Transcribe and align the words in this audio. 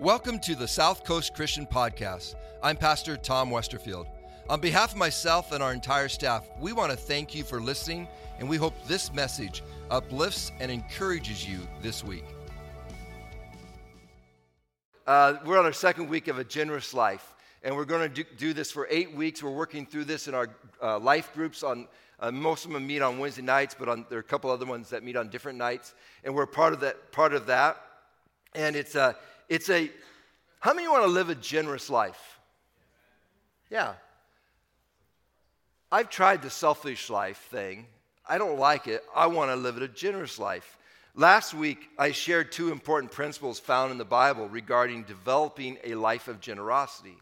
Welcome 0.00 0.40
to 0.40 0.54
the 0.54 0.68
South 0.68 1.04
Coast 1.04 1.32
Christian 1.32 1.66
Podcast. 1.66 2.34
I'm 2.62 2.76
Pastor 2.76 3.16
Tom 3.16 3.48
Westerfield. 3.48 4.06
On 4.50 4.60
behalf 4.60 4.92
of 4.92 4.98
myself 4.98 5.52
and 5.52 5.62
our 5.62 5.72
entire 5.72 6.10
staff, 6.10 6.46
we 6.60 6.74
want 6.74 6.90
to 6.90 6.98
thank 6.98 7.34
you 7.34 7.42
for 7.42 7.62
listening, 7.62 8.06
and 8.38 8.46
we 8.46 8.58
hope 8.58 8.74
this 8.86 9.10
message 9.14 9.62
uplifts 9.90 10.52
and 10.60 10.70
encourages 10.70 11.48
you 11.48 11.60
this 11.80 12.04
week. 12.04 12.26
Uh, 15.06 15.36
we're 15.46 15.58
on 15.58 15.64
our 15.64 15.72
second 15.72 16.10
week 16.10 16.28
of 16.28 16.38
a 16.38 16.44
generous 16.44 16.92
life, 16.92 17.32
and 17.62 17.74
we're 17.74 17.86
going 17.86 18.02
to 18.02 18.22
do, 18.22 18.24
do 18.36 18.52
this 18.52 18.70
for 18.70 18.86
eight 18.90 19.14
weeks. 19.14 19.42
We're 19.42 19.48
working 19.48 19.86
through 19.86 20.04
this 20.04 20.28
in 20.28 20.34
our 20.34 20.50
uh, 20.82 20.98
life 20.98 21.32
groups. 21.32 21.62
On 21.62 21.88
uh, 22.20 22.30
most 22.30 22.66
of 22.66 22.72
them 22.72 22.86
meet 22.86 23.00
on 23.00 23.18
Wednesday 23.18 23.40
nights, 23.40 23.74
but 23.78 23.88
on, 23.88 24.04
there 24.10 24.18
are 24.18 24.20
a 24.20 24.24
couple 24.24 24.50
other 24.50 24.66
ones 24.66 24.90
that 24.90 25.02
meet 25.02 25.16
on 25.16 25.30
different 25.30 25.56
nights, 25.56 25.94
and 26.22 26.34
we're 26.34 26.44
part 26.44 26.74
of 26.74 26.80
that. 26.80 27.12
Part 27.12 27.32
of 27.32 27.46
that, 27.46 27.78
and 28.54 28.76
it's 28.76 28.94
a 28.94 29.16
it's 29.48 29.70
a, 29.70 29.90
how 30.60 30.74
many 30.74 30.88
want 30.88 31.04
to 31.04 31.10
live 31.10 31.28
a 31.28 31.34
generous 31.34 31.90
life? 31.90 32.40
Yeah. 33.70 33.94
I've 35.90 36.10
tried 36.10 36.42
the 36.42 36.50
selfish 36.50 37.10
life 37.10 37.38
thing. 37.50 37.86
I 38.28 38.38
don't 38.38 38.58
like 38.58 38.88
it. 38.88 39.04
I 39.14 39.26
want 39.26 39.50
to 39.50 39.56
live 39.56 39.80
a 39.80 39.88
generous 39.88 40.38
life. 40.38 40.78
Last 41.14 41.54
week, 41.54 41.88
I 41.98 42.10
shared 42.12 42.52
two 42.52 42.70
important 42.70 43.12
principles 43.12 43.58
found 43.58 43.92
in 43.92 43.98
the 43.98 44.04
Bible 44.04 44.48
regarding 44.48 45.04
developing 45.04 45.78
a 45.84 45.94
life 45.94 46.28
of 46.28 46.40
generosity. 46.40 47.16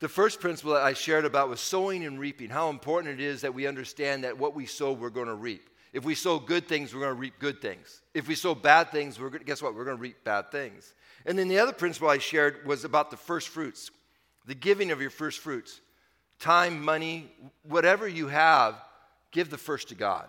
The 0.00 0.08
first 0.08 0.40
principle 0.40 0.74
that 0.74 0.82
I 0.82 0.92
shared 0.94 1.24
about 1.24 1.48
was 1.48 1.60
sowing 1.60 2.04
and 2.04 2.18
reaping, 2.18 2.50
how 2.50 2.70
important 2.70 3.20
it 3.20 3.24
is 3.24 3.42
that 3.42 3.54
we 3.54 3.66
understand 3.66 4.24
that 4.24 4.38
what 4.38 4.54
we 4.54 4.66
sow, 4.66 4.92
we're 4.92 5.10
going 5.10 5.28
to 5.28 5.34
reap. 5.34 5.68
If 5.94 6.04
we 6.04 6.16
sow 6.16 6.40
good 6.40 6.66
things, 6.66 6.92
we're 6.92 7.02
going 7.02 7.14
to 7.14 7.20
reap 7.20 7.38
good 7.38 7.62
things. 7.62 8.02
If 8.14 8.26
we 8.26 8.34
sow 8.34 8.52
bad 8.52 8.90
things, 8.90 9.18
we're 9.20 9.30
going 9.30 9.44
guess 9.44 9.62
what? 9.62 9.76
We're 9.76 9.84
going 9.84 9.96
to 9.96 10.02
reap 10.02 10.24
bad 10.24 10.50
things. 10.50 10.92
And 11.24 11.38
then 11.38 11.46
the 11.46 11.60
other 11.60 11.72
principle 11.72 12.08
I 12.08 12.18
shared 12.18 12.66
was 12.66 12.84
about 12.84 13.12
the 13.12 13.16
first 13.16 13.48
fruits, 13.48 13.92
the 14.44 14.56
giving 14.56 14.90
of 14.90 15.00
your 15.00 15.10
first 15.10 15.38
fruits. 15.38 15.80
Time, 16.40 16.84
money, 16.84 17.30
whatever 17.62 18.08
you 18.08 18.26
have, 18.26 18.74
give 19.30 19.50
the 19.50 19.56
first 19.56 19.88
to 19.90 19.94
God. 19.94 20.28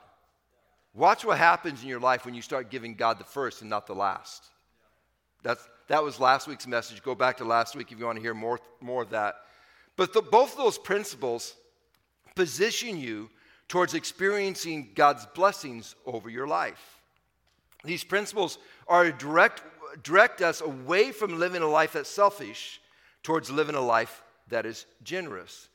Watch 0.93 1.25
what 1.25 1.39
happens 1.39 1.81
in 1.81 1.89
your 1.89 1.99
life 1.99 2.25
when 2.25 2.35
you 2.35 2.43
start 2.43 2.69
giving 2.69 2.93
God 2.93 3.17
the 3.17 3.23
first 3.23 3.61
and 3.61 3.69
not 3.69 3.87
the 3.87 3.95
last. 3.95 4.43
That's, 5.41 5.67
that 5.87 6.03
was 6.03 6.19
last 6.19 6.47
week's 6.47 6.67
message. 6.67 7.01
Go 7.01 7.15
back 7.15 7.37
to 7.37 7.43
last 7.43 7.75
week 7.75 7.91
if 7.91 7.97
you 7.97 8.05
want 8.05 8.17
to 8.17 8.21
hear 8.21 8.35
more, 8.35 8.59
more 8.81 9.01
of 9.01 9.09
that. 9.09 9.37
But 9.97 10.13
the, 10.13 10.21
both 10.21 10.51
of 10.51 10.57
those 10.59 10.77
principles 10.77 11.55
position 12.35 12.99
you 12.99 13.31
towards 13.67 13.93
experiencing 13.93 14.91
God's 14.95 15.25
blessings 15.27 15.95
over 16.05 16.29
your 16.29 16.47
life. 16.47 16.99
These 17.83 18.03
principles 18.03 18.57
are 18.87 19.11
direct, 19.11 19.61
direct 20.03 20.41
us 20.41 20.61
away 20.61 21.11
from 21.11 21.39
living 21.39 21.61
a 21.61 21.67
life 21.67 21.93
that's 21.93 22.09
selfish 22.09 22.81
towards 23.23 23.49
living 23.49 23.75
a 23.75 23.81
life 23.81 24.23
that 24.49 24.65
is 24.65 24.85
generous. 25.03 25.69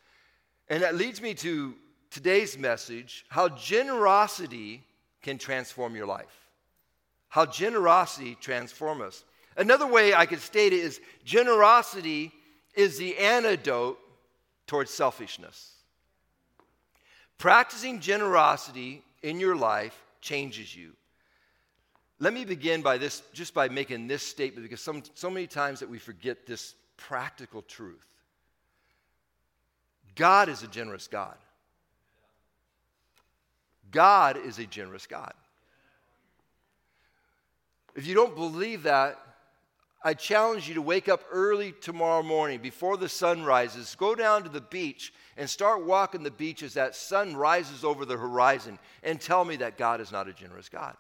And 0.68 0.83
that 0.83 0.94
leads 0.94 1.20
me 1.20 1.34
to 1.34 1.74
today's 2.11 2.56
message 2.58 3.24
how 3.28 3.48
generosity 3.48 4.83
can 5.22 5.38
transform 5.38 5.96
your 5.96 6.06
life. 6.06 6.48
How 7.28 7.46
generosity 7.46 8.36
transforms 8.41 9.02
us. 9.02 9.24
Another 9.56 9.86
way 9.86 10.14
I 10.14 10.27
could 10.27 10.41
state 10.41 10.72
it 10.72 10.80
is 10.80 11.00
generosity 11.24 12.33
is 12.74 12.98
the 12.98 13.16
antidote 13.18 13.98
towards 14.66 14.91
selfishness. 14.91 15.74
Practicing 17.41 18.00
generosity 18.00 19.02
in 19.22 19.41
your 19.41 19.56
life 19.56 19.98
changes 20.20 20.77
you. 20.77 20.92
Let 22.19 22.34
me 22.34 22.44
begin 22.44 22.83
by 22.83 22.98
this, 22.98 23.22
just 23.33 23.55
by 23.55 23.70
making 23.70 24.08
this 24.08 24.22
statement, 24.22 24.62
because 24.62 24.83
some, 24.83 25.02
so 25.14 25.30
many 25.30 25.46
times 25.46 25.80
that 25.80 25.88
we 25.88 25.98
forget 25.98 26.46
this 26.46 26.74
practical 26.98 27.62
truth. 27.62 28.06
God 30.16 30.50
is 30.50 30.62
a 30.62 30.66
generous 30.66 31.08
God. 31.08 31.38
God 33.90 34.36
is 34.36 34.58
a 34.58 34.67
generous 34.67 35.06
God. 35.06 35.33
If 37.96 38.06
you 38.06 38.14
don't 38.14 38.34
believe 38.34 38.83
that, 38.83 39.18
I 40.02 40.14
challenge 40.14 40.66
you 40.66 40.74
to 40.74 40.83
wake 40.83 41.08
up 41.08 41.24
early 41.30 41.72
tomorrow 41.72 42.22
morning 42.22 42.61
before 42.61 42.96
the 42.96 43.08
sun 43.08 43.44
rises, 43.44 43.94
go 43.98 44.14
down 44.14 44.42
to 44.44 44.48
the 44.48 44.62
beach 44.62 45.12
and 45.36 45.48
start 45.48 45.84
walking 45.84 46.22
the 46.22 46.30
beach 46.30 46.62
as 46.62 46.74
that 46.74 46.94
sun 46.94 47.36
rises 47.36 47.84
over 47.84 48.06
the 48.06 48.16
horizon 48.16 48.78
and 49.02 49.20
tell 49.20 49.44
me 49.44 49.56
that 49.56 49.77
God 49.77 50.00
is 50.00 50.11
not 50.11 50.27
a 50.27 50.33
generous 50.33 50.70
God. 50.70 50.96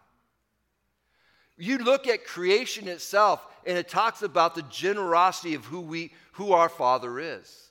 You 1.56 1.78
look 1.78 2.06
at 2.06 2.26
creation 2.26 2.88
itself 2.88 3.46
and 3.66 3.78
it 3.78 3.88
talks 3.88 4.22
about 4.22 4.54
the 4.54 4.62
generosity 4.62 5.54
of 5.54 5.64
who 5.64 5.80
we 5.80 6.12
who 6.32 6.52
our 6.52 6.70
Father 6.70 7.18
is. 7.18 7.70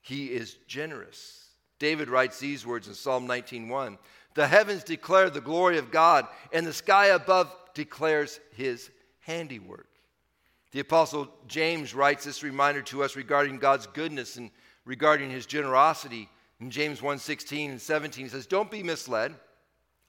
He 0.00 0.26
is 0.26 0.56
generous. 0.66 1.48
David 1.78 2.08
writes 2.08 2.38
these 2.38 2.66
words 2.66 2.88
in 2.88 2.94
Psalm 2.94 3.26
19:1. 3.26 3.98
The 4.34 4.46
heavens 4.46 4.84
declare 4.84 5.28
the 5.28 5.40
glory 5.40 5.78
of 5.78 5.90
God 5.90 6.26
and 6.52 6.66
the 6.66 6.72
sky 6.72 7.06
above 7.06 7.54
declares 7.74 8.40
his 8.54 8.90
handiwork. 9.20 9.91
The 10.72 10.80
Apostle 10.80 11.28
James 11.48 11.94
writes 11.94 12.24
this 12.24 12.42
reminder 12.42 12.80
to 12.82 13.04
us 13.04 13.14
regarding 13.14 13.58
God's 13.58 13.86
goodness 13.86 14.36
and 14.36 14.50
regarding 14.86 15.30
his 15.30 15.44
generosity. 15.44 16.28
In 16.60 16.70
James 16.70 17.02
1 17.02 17.18
16 17.18 17.72
and 17.72 17.80
17, 17.80 18.24
he 18.24 18.30
says, 18.30 18.46
Don't 18.46 18.70
be 18.70 18.82
misled, 18.82 19.34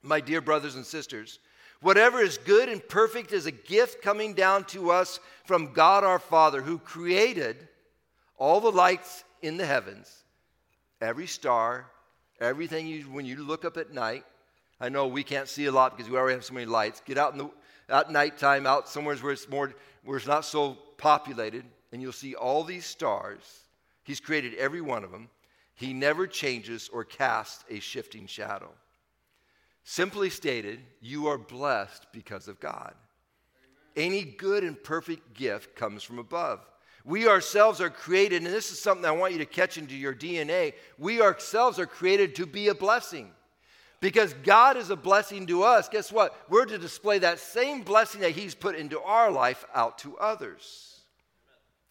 my 0.02 0.22
dear 0.22 0.40
brothers 0.40 0.76
and 0.76 0.86
sisters. 0.86 1.40
Whatever 1.82 2.22
is 2.22 2.38
good 2.38 2.70
and 2.70 2.88
perfect 2.88 3.34
is 3.34 3.46
a 3.46 3.52
gift 3.52 4.02
coming 4.02 4.34
down 4.34 4.64
to 4.66 4.90
us 4.90 5.20
from 5.44 5.74
God 5.74 6.06
our 6.06 6.20
Father, 6.20 6.62
who 6.62 6.80
created 6.80 7.68
all 8.38 8.62
the 8.62 8.72
lights 8.72 9.26
in 9.42 9.58
the 9.58 9.66
heavens, 9.66 10.24
every 11.02 11.28
star, 11.28 11.88
everything 12.40 12.88
you, 12.88 13.02
when 13.04 13.26
you 13.26 13.44
look 13.44 13.66
up 13.66 13.76
at 13.76 13.94
night. 13.94 14.24
I 14.80 14.88
know 14.88 15.08
we 15.08 15.24
can't 15.24 15.50
see 15.50 15.66
a 15.66 15.74
lot 15.74 15.98
because 15.98 16.10
we 16.10 16.18
already 16.18 16.36
have 16.36 16.46
so 16.46 16.54
many 16.54 16.66
lights. 16.66 17.02
Get 17.06 17.18
out 17.18 17.34
in 17.34 17.40
the 17.40 17.50
at 17.90 18.12
nighttime, 18.12 18.66
out 18.66 18.88
somewhere 18.88 19.16
where 19.18 19.34
it's 19.34 19.50
more 19.50 19.74
where 20.04 20.18
it's 20.18 20.28
not 20.28 20.46
so 20.46 20.78
populated, 20.98 21.64
and 21.92 22.02
you'll 22.02 22.12
see 22.12 22.36
all 22.36 22.64
these 22.64 22.86
stars. 22.86 23.64
He's 24.04 24.20
created 24.20 24.56
every 24.56 24.82
one 24.82 25.04
of 25.04 25.12
them. 25.12 25.30
He 25.76 25.94
never 25.94 26.28
changes 26.28 26.90
or 26.92 27.04
casts 27.04 27.64
a 27.70 27.80
shifting 27.80 28.28
shadow. 28.28 28.70
Simply 29.84 30.30
stated, 30.30 30.80
you 31.02 31.28
are 31.28 31.38
blessed 31.38 32.08
because 32.12 32.48
of 32.48 32.60
God. 32.60 32.94
Any 33.96 34.24
good 34.24 34.64
and 34.64 34.82
perfect 34.82 35.34
gift 35.34 35.76
comes 35.76 36.04
from 36.04 36.20
above. 36.20 36.60
We 37.06 37.28
ourselves 37.28 37.82
are 37.82 37.90
created, 37.90 38.44
and 38.44 38.54
this 38.54 38.72
is 38.72 38.82
something 38.82 39.06
I 39.06 39.12
want 39.12 39.34
you 39.34 39.40
to 39.40 39.46
catch 39.46 39.78
into 39.78 39.96
your 39.96 40.14
DNA. 40.14 40.74
We 40.98 41.22
ourselves 41.22 41.80
are 41.80 41.86
created 41.86 42.36
to 42.36 42.46
be 42.46 42.70
a 42.70 42.76
blessing. 42.76 43.32
Because 44.04 44.34
God 44.44 44.76
is 44.76 44.90
a 44.90 44.98
blessing 44.98 45.48
to 45.48 45.64
us, 45.64 45.88
guess 45.88 46.12
what? 46.12 46.36
We're 46.50 46.66
to 46.66 46.78
display 46.78 47.20
that 47.20 47.40
same 47.40 47.84
blessing 47.84 48.20
that 48.20 48.32
He's 48.32 48.54
put 48.54 48.76
into 48.76 49.00
our 49.00 49.32
life 49.32 49.64
out 49.74 49.98
to 50.00 50.18
others. 50.18 51.00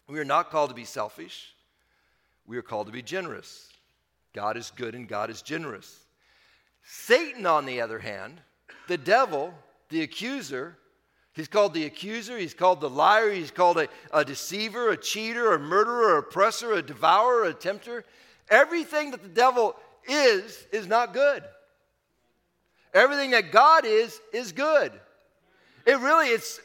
We 0.07 0.19
are 0.19 0.23
not 0.23 0.51
called 0.51 0.69
to 0.69 0.75
be 0.75 0.85
selfish, 0.85 1.55
we 2.45 2.55
are 2.55 2.61
called 2.61 2.85
to 2.85 2.93
be 2.93 3.01
generous. 3.01 3.67
God 4.31 4.57
is 4.57 4.71
good 4.75 4.93
and 4.93 5.07
God 5.07 5.31
is 5.31 5.41
generous. 5.41 6.05
Satan, 6.83 7.47
on 7.47 7.65
the 7.65 7.81
other 7.81 7.97
hand, 7.97 8.39
the 8.87 8.97
devil, 8.97 9.51
the 9.89 10.03
accuser, 10.03 10.77
he's 11.33 11.47
called 11.47 11.73
the 11.73 11.85
accuser, 11.85 12.37
he's 12.37 12.53
called 12.53 12.79
the 12.79 12.91
liar, 12.91 13.31
he's 13.31 13.49
called 13.49 13.79
a, 13.79 13.87
a 14.11 14.23
deceiver, 14.23 14.91
a 14.91 14.97
cheater, 14.97 15.53
a 15.53 15.59
murderer, 15.59 16.19
oppressor, 16.19 16.73
a 16.73 16.83
devourer, 16.83 17.45
a 17.45 17.55
tempter. 17.55 18.05
Everything 18.51 19.09
that 19.09 19.23
the 19.23 19.29
devil 19.29 19.75
is, 20.07 20.67
is 20.71 20.85
not 20.85 21.15
good. 21.15 21.43
Everything 22.93 23.31
that 23.31 23.51
God 23.51 23.85
is, 23.85 24.19
is 24.31 24.51
good. 24.51 24.91
It 25.85 25.99
really, 25.99 26.27
it's 26.27 26.59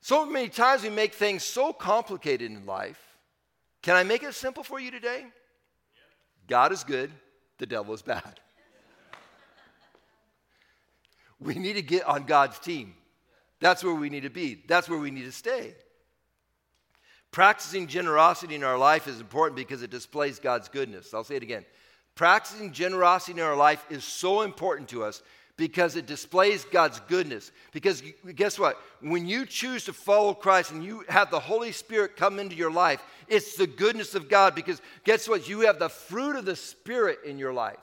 so 0.00 0.24
many 0.24 0.48
times 0.48 0.82
we 0.82 0.90
make 0.90 1.14
things 1.14 1.42
so 1.42 1.72
complicated 1.72 2.50
in 2.50 2.64
life. 2.66 3.00
Can 3.82 3.96
I 3.96 4.02
make 4.02 4.22
it 4.22 4.34
simple 4.34 4.62
for 4.62 4.78
you 4.78 4.90
today? 4.90 5.26
God 6.46 6.72
is 6.72 6.84
good, 6.84 7.10
the 7.58 7.66
devil 7.66 7.94
is 7.94 8.02
bad. 8.02 8.40
we 11.40 11.54
need 11.54 11.74
to 11.74 11.82
get 11.82 12.04
on 12.04 12.24
God's 12.24 12.58
team. 12.58 12.94
That's 13.60 13.82
where 13.82 13.94
we 13.94 14.10
need 14.10 14.22
to 14.22 14.30
be, 14.30 14.62
that's 14.66 14.88
where 14.88 14.98
we 14.98 15.10
need 15.10 15.24
to 15.24 15.32
stay. 15.32 15.74
Practicing 17.30 17.88
generosity 17.88 18.54
in 18.54 18.62
our 18.62 18.78
life 18.78 19.08
is 19.08 19.18
important 19.18 19.56
because 19.56 19.82
it 19.82 19.90
displays 19.90 20.38
God's 20.38 20.68
goodness. 20.68 21.12
I'll 21.12 21.24
say 21.24 21.34
it 21.34 21.42
again. 21.42 21.64
Practicing 22.14 22.72
generosity 22.72 23.32
in 23.32 23.40
our 23.40 23.56
life 23.56 23.84
is 23.90 24.04
so 24.04 24.42
important 24.42 24.88
to 24.90 25.02
us 25.02 25.20
because 25.56 25.94
it 25.94 26.06
displays 26.06 26.64
God's 26.64 27.00
goodness. 27.08 27.52
Because 27.72 28.02
guess 28.34 28.58
what? 28.58 28.76
When 29.00 29.26
you 29.26 29.46
choose 29.46 29.84
to 29.84 29.92
follow 29.92 30.34
Christ 30.34 30.72
and 30.72 30.84
you 30.84 31.04
have 31.08 31.30
the 31.30 31.38
Holy 31.40 31.70
Spirit 31.70 32.16
come 32.16 32.40
into 32.40 32.56
your 32.56 32.72
life, 32.72 33.02
it's 33.28 33.56
the 33.56 33.66
goodness 33.66 34.14
of 34.14 34.28
God. 34.28 34.54
Because 34.54 34.80
guess 35.04 35.28
what? 35.28 35.48
You 35.48 35.60
have 35.60 35.78
the 35.78 35.88
fruit 35.88 36.36
of 36.36 36.44
the 36.44 36.56
Spirit 36.56 37.20
in 37.24 37.38
your 37.38 37.52
life. 37.52 37.76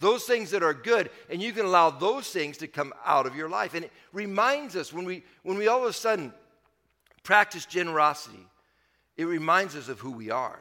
Those 0.00 0.24
things 0.24 0.52
that 0.52 0.62
are 0.62 0.74
good, 0.74 1.10
and 1.28 1.42
you 1.42 1.52
can 1.52 1.66
allow 1.66 1.90
those 1.90 2.30
things 2.30 2.58
to 2.58 2.68
come 2.68 2.94
out 3.04 3.26
of 3.26 3.34
your 3.34 3.48
life. 3.48 3.74
And 3.74 3.84
it 3.84 3.92
reminds 4.12 4.76
us 4.76 4.92
when 4.92 5.04
we 5.04 5.24
when 5.42 5.58
we 5.58 5.68
all 5.68 5.82
of 5.82 5.90
a 5.90 5.92
sudden 5.92 6.32
practice 7.24 7.66
generosity, 7.66 8.46
it 9.16 9.24
reminds 9.24 9.74
us 9.74 9.88
of 9.88 9.98
who 9.98 10.12
we 10.12 10.30
are. 10.30 10.60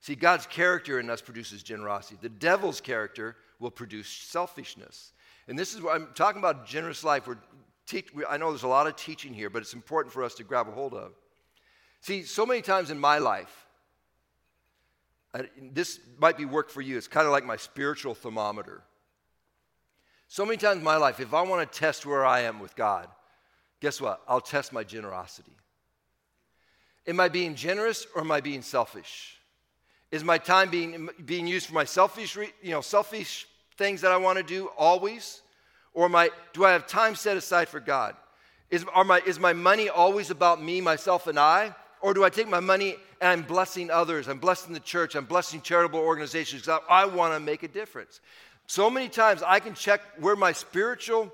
See, 0.00 0.14
God's 0.14 0.46
character 0.46 0.98
in 0.98 1.10
us 1.10 1.20
produces 1.20 1.62
generosity. 1.62 2.18
The 2.20 2.28
devil's 2.30 2.80
character 2.80 3.36
will 3.58 3.70
produce 3.70 4.08
selfishness. 4.08 5.12
And 5.48 5.58
this 5.58 5.74
is 5.74 5.80
what 5.80 5.94
I'm 5.94 6.08
talking 6.14 6.38
about 6.38 6.66
generous 6.66 7.02
life. 7.02 7.26
We're 7.26 7.38
teach, 7.88 8.08
I 8.28 8.36
know 8.36 8.50
there's 8.50 8.62
a 8.62 8.68
lot 8.68 8.86
of 8.86 8.96
teaching 8.96 9.32
here, 9.32 9.50
but 9.50 9.62
it's 9.62 9.74
important 9.74 10.12
for 10.12 10.22
us 10.22 10.34
to 10.34 10.44
grab 10.44 10.68
a 10.68 10.70
hold 10.70 10.94
of. 10.94 11.12
See, 12.00 12.22
so 12.22 12.46
many 12.46 12.62
times 12.62 12.90
in 12.90 12.98
my 12.98 13.18
life, 13.18 13.66
this 15.60 15.98
might 16.18 16.36
be 16.36 16.44
work 16.44 16.70
for 16.70 16.80
you. 16.80 16.96
It's 16.96 17.08
kind 17.08 17.26
of 17.26 17.32
like 17.32 17.44
my 17.44 17.56
spiritual 17.56 18.14
thermometer. 18.14 18.82
So 20.28 20.44
many 20.44 20.58
times 20.58 20.78
in 20.78 20.84
my 20.84 20.96
life, 20.96 21.18
if 21.18 21.32
I 21.32 21.42
want 21.42 21.70
to 21.70 21.78
test 21.78 22.04
where 22.04 22.24
I 22.24 22.40
am 22.40 22.60
with 22.60 22.76
God, 22.76 23.08
guess 23.80 24.00
what? 24.00 24.20
I'll 24.28 24.40
test 24.40 24.72
my 24.72 24.84
generosity. 24.84 25.56
Am 27.06 27.18
I 27.18 27.28
being 27.28 27.54
generous 27.54 28.06
or 28.14 28.20
am 28.20 28.30
I 28.30 28.42
being 28.42 28.60
selfish? 28.60 29.38
Is 30.10 30.22
my 30.22 30.36
time 30.38 30.70
being, 30.70 31.08
being 31.24 31.46
used 31.46 31.66
for 31.66 31.74
my 31.74 31.84
selfish, 31.84 32.36
you 32.36 32.70
know, 32.70 32.82
selfish 32.82 33.46
things 33.78 34.02
that 34.02 34.12
I 34.12 34.16
want 34.16 34.36
to 34.36 34.44
do 34.44 34.66
always? 34.76 35.40
Or 35.94 36.08
my, 36.08 36.30
do 36.52 36.64
I 36.64 36.72
have 36.72 36.86
time 36.86 37.14
set 37.14 37.36
aside 37.36 37.68
for 37.68 37.80
God? 37.80 38.14
Is, 38.70 38.84
are 38.92 39.04
my, 39.04 39.22
is 39.26 39.40
my 39.40 39.54
money 39.54 39.88
always 39.88 40.30
about 40.30 40.62
me, 40.62 40.80
myself, 40.80 41.26
and 41.26 41.38
I? 41.38 41.74
Or 42.02 42.12
do 42.12 42.22
I 42.22 42.30
take 42.30 42.48
my 42.48 42.60
money 42.60 42.96
and 43.20 43.30
I'm 43.30 43.42
blessing 43.42 43.90
others? 43.90 44.28
I'm 44.28 44.38
blessing 44.38 44.74
the 44.74 44.80
church. 44.80 45.14
I'm 45.14 45.24
blessing 45.24 45.62
charitable 45.62 46.00
organizations 46.00 46.62
because 46.62 46.80
I, 46.88 47.02
I 47.02 47.04
want 47.06 47.32
to 47.34 47.40
make 47.40 47.62
a 47.62 47.68
difference. 47.68 48.20
So 48.66 48.90
many 48.90 49.08
times 49.08 49.42
I 49.42 49.60
can 49.60 49.74
check 49.74 50.02
where 50.20 50.36
my 50.36 50.52
spiritual 50.52 51.32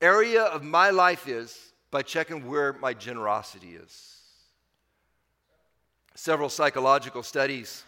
area 0.00 0.44
of 0.44 0.64
my 0.64 0.90
life 0.90 1.28
is 1.28 1.72
by 1.90 2.02
checking 2.02 2.48
where 2.48 2.72
my 2.74 2.94
generosity 2.94 3.76
is. 3.76 4.16
Several 6.14 6.48
psychological 6.48 7.22
studies 7.22 7.84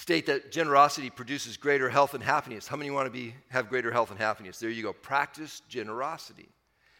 state 0.00 0.24
that 0.24 0.50
generosity 0.50 1.10
produces 1.10 1.58
greater 1.58 1.90
health 1.90 2.14
and 2.14 2.22
happiness. 2.22 2.66
How 2.66 2.76
many 2.76 2.90
want 2.90 3.04
to 3.04 3.10
be, 3.10 3.34
have 3.50 3.68
greater 3.68 3.92
health 3.92 4.10
and 4.10 4.18
happiness? 4.18 4.58
There 4.58 4.70
you 4.70 4.82
go. 4.82 4.94
Practice 4.94 5.60
generosity. 5.68 6.48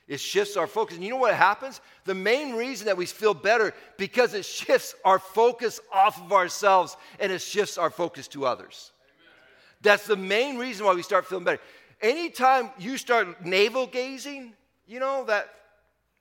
It 0.06 0.20
shifts 0.20 0.54
our 0.58 0.66
focus. 0.66 0.96
And 0.96 1.04
you 1.04 1.08
know 1.08 1.16
what 1.16 1.34
happens? 1.34 1.80
The 2.04 2.14
main 2.14 2.52
reason 2.52 2.84
that 2.86 2.98
we 2.98 3.06
feel 3.06 3.32
better 3.32 3.72
because 3.96 4.34
it 4.34 4.44
shifts 4.44 4.94
our 5.02 5.18
focus 5.18 5.80
off 5.90 6.20
of 6.20 6.30
ourselves 6.30 6.98
and 7.18 7.32
it 7.32 7.40
shifts 7.40 7.78
our 7.78 7.88
focus 7.88 8.28
to 8.28 8.44
others. 8.44 8.92
Amen. 9.06 9.54
That's 9.80 10.06
the 10.06 10.16
main 10.16 10.58
reason 10.58 10.84
why 10.84 10.92
we 10.92 11.02
start 11.02 11.24
feeling 11.24 11.44
better. 11.44 11.62
Anytime 12.02 12.68
you 12.78 12.98
start 12.98 13.42
navel 13.42 13.86
gazing, 13.86 14.52
you 14.86 15.00
know 15.00 15.24
that 15.24 15.48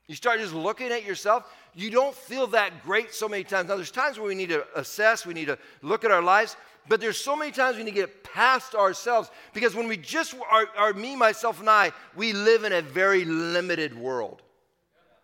you 0.08 0.16
start 0.16 0.40
just 0.40 0.54
looking 0.54 0.92
at 0.92 1.06
yourself, 1.06 1.44
you 1.76 1.92
don't 1.92 2.16
feel 2.16 2.48
that 2.48 2.84
great 2.84 3.14
so 3.14 3.30
many 3.30 3.44
times. 3.44 3.70
Now, 3.70 3.76
there's 3.76 3.92
times 3.92 4.18
where 4.18 4.28
we 4.28 4.34
need 4.34 4.50
to 4.50 4.66
assess, 4.76 5.24
we 5.24 5.36
need 5.36 5.46
to 5.46 5.58
look 5.84 6.04
at 6.04 6.10
our 6.10 6.24
lives, 6.24 6.58
but 6.90 7.00
there's 7.00 7.18
so 7.18 7.36
many 7.36 7.52
times 7.52 7.78
we 7.78 7.84
need 7.84 7.92
to 7.92 7.96
get 7.96 8.24
past 8.24 8.74
ourselves 8.74 9.30
because 9.54 9.76
when 9.76 9.88
we 9.88 9.96
just 9.96 10.36
are, 10.52 10.68
are 10.76 10.92
me, 10.92 11.16
myself, 11.16 11.60
and 11.60 11.70
I, 11.70 11.92
we 12.16 12.34
live 12.34 12.64
in 12.64 12.74
a 12.74 12.82
very 12.82 13.26
limited 13.26 13.96
world, 13.96 14.42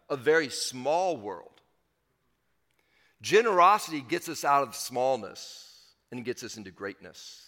a 0.08 0.16
very 0.16 0.50
small 0.50 1.18
world. 1.18 1.50
Generosity 3.20 4.02
gets 4.02 4.30
us 4.30 4.46
out 4.46 4.68
of 4.68 4.76
smallness 4.76 5.88
and 6.12 6.24
gets 6.24 6.44
us 6.44 6.56
into 6.56 6.70
greatness. 6.70 7.48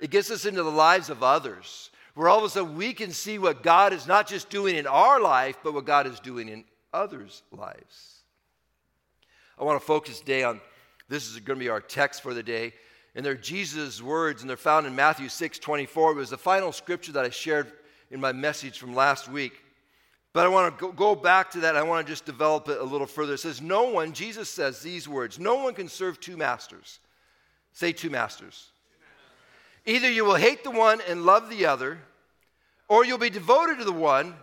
It 0.00 0.10
gets 0.10 0.30
us 0.30 0.46
into 0.46 0.62
the 0.62 0.70
lives 0.70 1.10
of 1.10 1.22
others, 1.22 1.90
where 2.14 2.28
all 2.28 2.38
of 2.38 2.44
a 2.44 2.48
sudden 2.48 2.76
we 2.76 2.94
can 2.94 3.10
see 3.10 3.38
what 3.38 3.62
God 3.62 3.92
is 3.92 4.06
not 4.06 4.26
just 4.26 4.48
doing 4.48 4.74
in 4.74 4.86
our 4.86 5.20
life, 5.20 5.58
but 5.62 5.74
what 5.74 5.84
God 5.84 6.06
is 6.06 6.18
doing 6.18 6.48
in 6.48 6.64
others' 6.94 7.42
lives. 7.52 8.22
I 9.58 9.64
want 9.64 9.78
to 9.78 9.86
focus 9.86 10.20
today 10.20 10.44
on 10.44 10.62
this 11.10 11.28
is 11.28 11.38
going 11.40 11.58
to 11.58 11.64
be 11.64 11.68
our 11.68 11.82
text 11.82 12.22
for 12.22 12.32
the 12.32 12.42
day 12.42 12.72
and 13.14 13.24
they're 13.24 13.34
Jesus' 13.34 14.02
words, 14.02 14.40
and 14.40 14.50
they're 14.50 14.56
found 14.56 14.86
in 14.86 14.94
Matthew 14.94 15.28
6 15.28 15.58
24. 15.58 16.12
It 16.12 16.14
was 16.16 16.30
the 16.30 16.38
final 16.38 16.72
scripture 16.72 17.12
that 17.12 17.24
I 17.24 17.30
shared 17.30 17.70
in 18.10 18.20
my 18.20 18.32
message 18.32 18.78
from 18.78 18.94
last 18.94 19.28
week. 19.28 19.52
But 20.32 20.46
I 20.46 20.48
want 20.48 20.78
to 20.78 20.92
go 20.92 21.14
back 21.14 21.52
to 21.52 21.60
that. 21.60 21.76
I 21.76 21.82
want 21.84 22.04
to 22.04 22.12
just 22.12 22.24
develop 22.24 22.68
it 22.68 22.80
a 22.80 22.84
little 22.84 23.06
further. 23.06 23.34
It 23.34 23.38
says, 23.38 23.62
No 23.62 23.84
one, 23.90 24.12
Jesus 24.12 24.50
says 24.50 24.80
these 24.80 25.08
words, 25.08 25.38
no 25.38 25.56
one 25.56 25.74
can 25.74 25.88
serve 25.88 26.18
two 26.18 26.36
masters. 26.36 26.98
Say 27.72 27.92
two 27.92 28.10
masters. 28.10 28.70
Either 29.86 30.10
you 30.10 30.24
will 30.24 30.34
hate 30.34 30.64
the 30.64 30.70
one 30.70 31.00
and 31.08 31.24
love 31.24 31.50
the 31.50 31.66
other, 31.66 31.98
or 32.88 33.04
you'll 33.04 33.18
be 33.18 33.30
devoted 33.30 33.78
to 33.78 33.84
the 33.84 33.92
one 33.92 34.34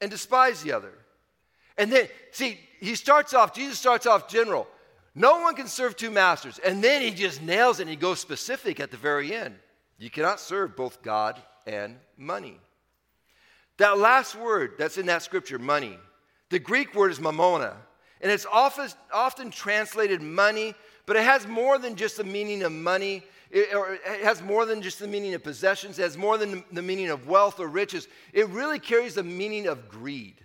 and 0.00 0.10
despise 0.10 0.62
the 0.62 0.72
other. 0.72 0.92
And 1.76 1.92
then, 1.92 2.08
see, 2.32 2.58
he 2.80 2.94
starts 2.94 3.32
off, 3.32 3.54
Jesus 3.54 3.78
starts 3.78 4.06
off 4.06 4.28
general. 4.28 4.66
No 5.18 5.40
one 5.40 5.56
can 5.56 5.66
serve 5.66 5.96
two 5.96 6.12
masters. 6.12 6.60
And 6.64 6.82
then 6.82 7.02
he 7.02 7.10
just 7.10 7.42
nails 7.42 7.80
it 7.80 7.82
and 7.82 7.90
he 7.90 7.96
goes 7.96 8.20
specific 8.20 8.78
at 8.78 8.92
the 8.92 8.96
very 8.96 9.34
end. 9.34 9.56
You 9.98 10.10
cannot 10.10 10.38
serve 10.38 10.76
both 10.76 11.02
God 11.02 11.42
and 11.66 11.96
money. 12.16 12.60
That 13.78 13.98
last 13.98 14.36
word 14.36 14.74
that's 14.78 14.96
in 14.96 15.06
that 15.06 15.24
scripture, 15.24 15.58
money, 15.58 15.98
the 16.50 16.60
Greek 16.60 16.94
word 16.94 17.10
is 17.10 17.18
mamona. 17.18 17.74
And 18.20 18.30
it's 18.30 18.46
often, 18.46 18.88
often 19.12 19.50
translated 19.50 20.22
money, 20.22 20.74
but 21.04 21.16
it 21.16 21.24
has 21.24 21.48
more 21.48 21.78
than 21.78 21.96
just 21.96 22.16
the 22.16 22.24
meaning 22.24 22.62
of 22.62 22.70
money. 22.70 23.24
It, 23.50 23.74
or 23.74 23.94
it 23.94 24.22
has 24.22 24.40
more 24.40 24.66
than 24.66 24.82
just 24.82 25.00
the 25.00 25.08
meaning 25.08 25.34
of 25.34 25.42
possessions. 25.42 25.98
It 25.98 26.02
has 26.02 26.16
more 26.16 26.38
than 26.38 26.62
the 26.70 26.82
meaning 26.82 27.10
of 27.10 27.26
wealth 27.26 27.58
or 27.58 27.66
riches. 27.66 28.06
It 28.32 28.48
really 28.50 28.78
carries 28.78 29.14
the 29.14 29.24
meaning 29.24 29.66
of 29.66 29.88
greed. 29.88 30.36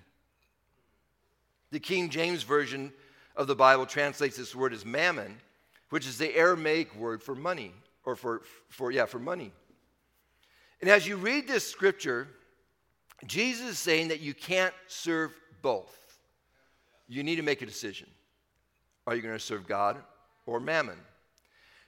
The 1.70 1.80
King 1.80 2.10
James 2.10 2.42
Version 2.42 2.92
of 3.36 3.48
the 3.48 3.56
Bible 3.56 3.86
translates 3.86 4.38
this 4.38 4.56
word 4.56 4.74
as 4.74 4.86
mammon, 4.86 5.38
which 5.90 6.08
is 6.08 6.18
the 6.18 6.36
Aramaic 6.36 6.96
word 6.96 7.22
for 7.22 7.36
money, 7.36 7.72
or 8.06 8.16
for, 8.16 8.42
for 8.70 8.92
yeah, 8.92 9.06
for 9.06 9.20
money. 9.20 9.52
And 10.82 10.90
as 10.90 11.08
you 11.08 11.16
read 11.16 11.48
this 11.48 11.66
scripture, 11.68 12.28
Jesus 13.26 13.70
is 13.70 13.80
saying 13.80 14.10
that 14.10 14.20
you 14.20 14.34
can't 14.34 14.74
serve 14.88 15.32
both. 15.62 15.98
You 17.08 17.24
need 17.24 17.38
to 17.38 17.42
make 17.42 17.62
a 17.62 17.66
decision. 17.66 18.08
Are 19.08 19.16
you 19.16 19.22
going 19.22 19.34
to 19.34 19.40
serve 19.40 19.68
God 19.68 19.98
or 20.46 20.60
mammon? 20.60 20.98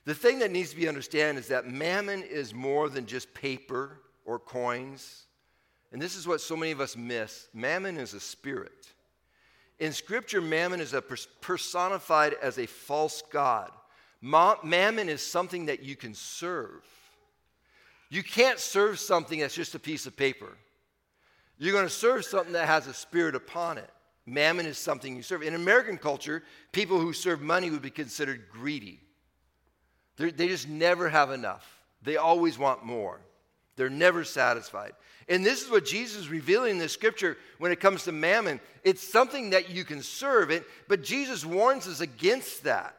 The 0.06 0.14
thing 0.14 0.40
that 0.40 0.52
needs 0.52 0.70
to 0.70 0.76
be 0.76 0.88
understood 0.88 1.36
is 1.36 1.48
that 1.48 1.68
mammon 1.68 2.24
is 2.24 2.54
more 2.54 2.90
than 2.90 3.06
just 3.06 3.34
paper 3.34 4.00
or 4.24 4.40
coins. 4.40 5.26
And 5.92 6.02
this 6.02 6.16
is 6.16 6.28
what 6.28 6.42
so 6.42 6.56
many 6.56 6.72
of 6.72 6.80
us 6.80 6.96
miss. 6.96 7.48
Mammon 7.54 7.98
is 7.98 8.14
a 8.14 8.20
spirit. 8.20 8.88
In 9.80 9.92
Scripture, 9.92 10.42
mammon 10.42 10.80
is 10.80 10.96
personified 11.42 12.36
as 12.42 12.58
a 12.58 12.66
false 12.66 13.22
god. 13.32 13.72
mammon 14.22 15.10
is 15.10 15.22
something 15.22 15.66
that 15.66 15.84
you 15.84 15.96
can 15.96 16.14
serve. 16.14 16.84
You 18.10 18.24
can't 18.24 18.60
serve 18.60 19.00
something 19.00 19.40
that's 19.40 19.56
just 19.56 19.76
a 19.76 19.80
piece 19.80 20.06
of 20.06 20.16
paper. 20.16 20.58
You're 21.58 21.74
going 21.74 21.86
to 21.86 21.90
serve 21.90 22.26
something 22.26 22.54
that 22.54 22.68
has 22.68 22.88
a 22.88 22.94
spirit 22.94 23.36
upon 23.36 23.78
it. 23.78 23.90
Mammon 24.26 24.66
is 24.66 24.78
something 24.78 25.16
you 25.16 25.22
serve. 25.22 25.44
In 25.44 25.54
American 25.54 25.98
culture, 25.98 26.44
people 26.72 27.00
who 27.00 27.14
serve 27.14 27.42
money 27.42 27.70
would 27.70 27.82
be 27.82 27.92
considered 27.92 28.50
greedy. 28.50 29.00
They're, 30.18 30.32
they 30.32 30.48
just 30.48 30.68
never 30.68 31.10
have 31.10 31.32
enough, 31.32 31.84
they 32.02 32.18
always 32.18 32.58
want 32.58 32.84
more. 32.84 33.20
They're 33.76 33.90
never 33.90 34.24
satisfied. 34.24 34.94
And 35.28 35.46
this 35.46 35.64
is 35.64 35.72
what 35.72 35.86
Jesus 35.86 36.22
is 36.22 36.30
revealing 36.30 36.72
in 36.72 36.78
the 36.78 36.90
scripture 36.90 37.38
when 37.58 37.72
it 37.72 37.80
comes 37.80 38.04
to 38.04 38.12
mammon. 38.12 38.60
It's 38.84 39.02
something 39.02 39.52
that 39.52 39.70
you 39.70 39.84
can 39.84 40.04
serve 40.04 40.52
it, 40.52 40.64
but 40.88 41.04
Jesus 41.04 41.44
warns 41.44 41.88
us 41.88 42.00
against 42.00 42.64
that. 42.66 42.96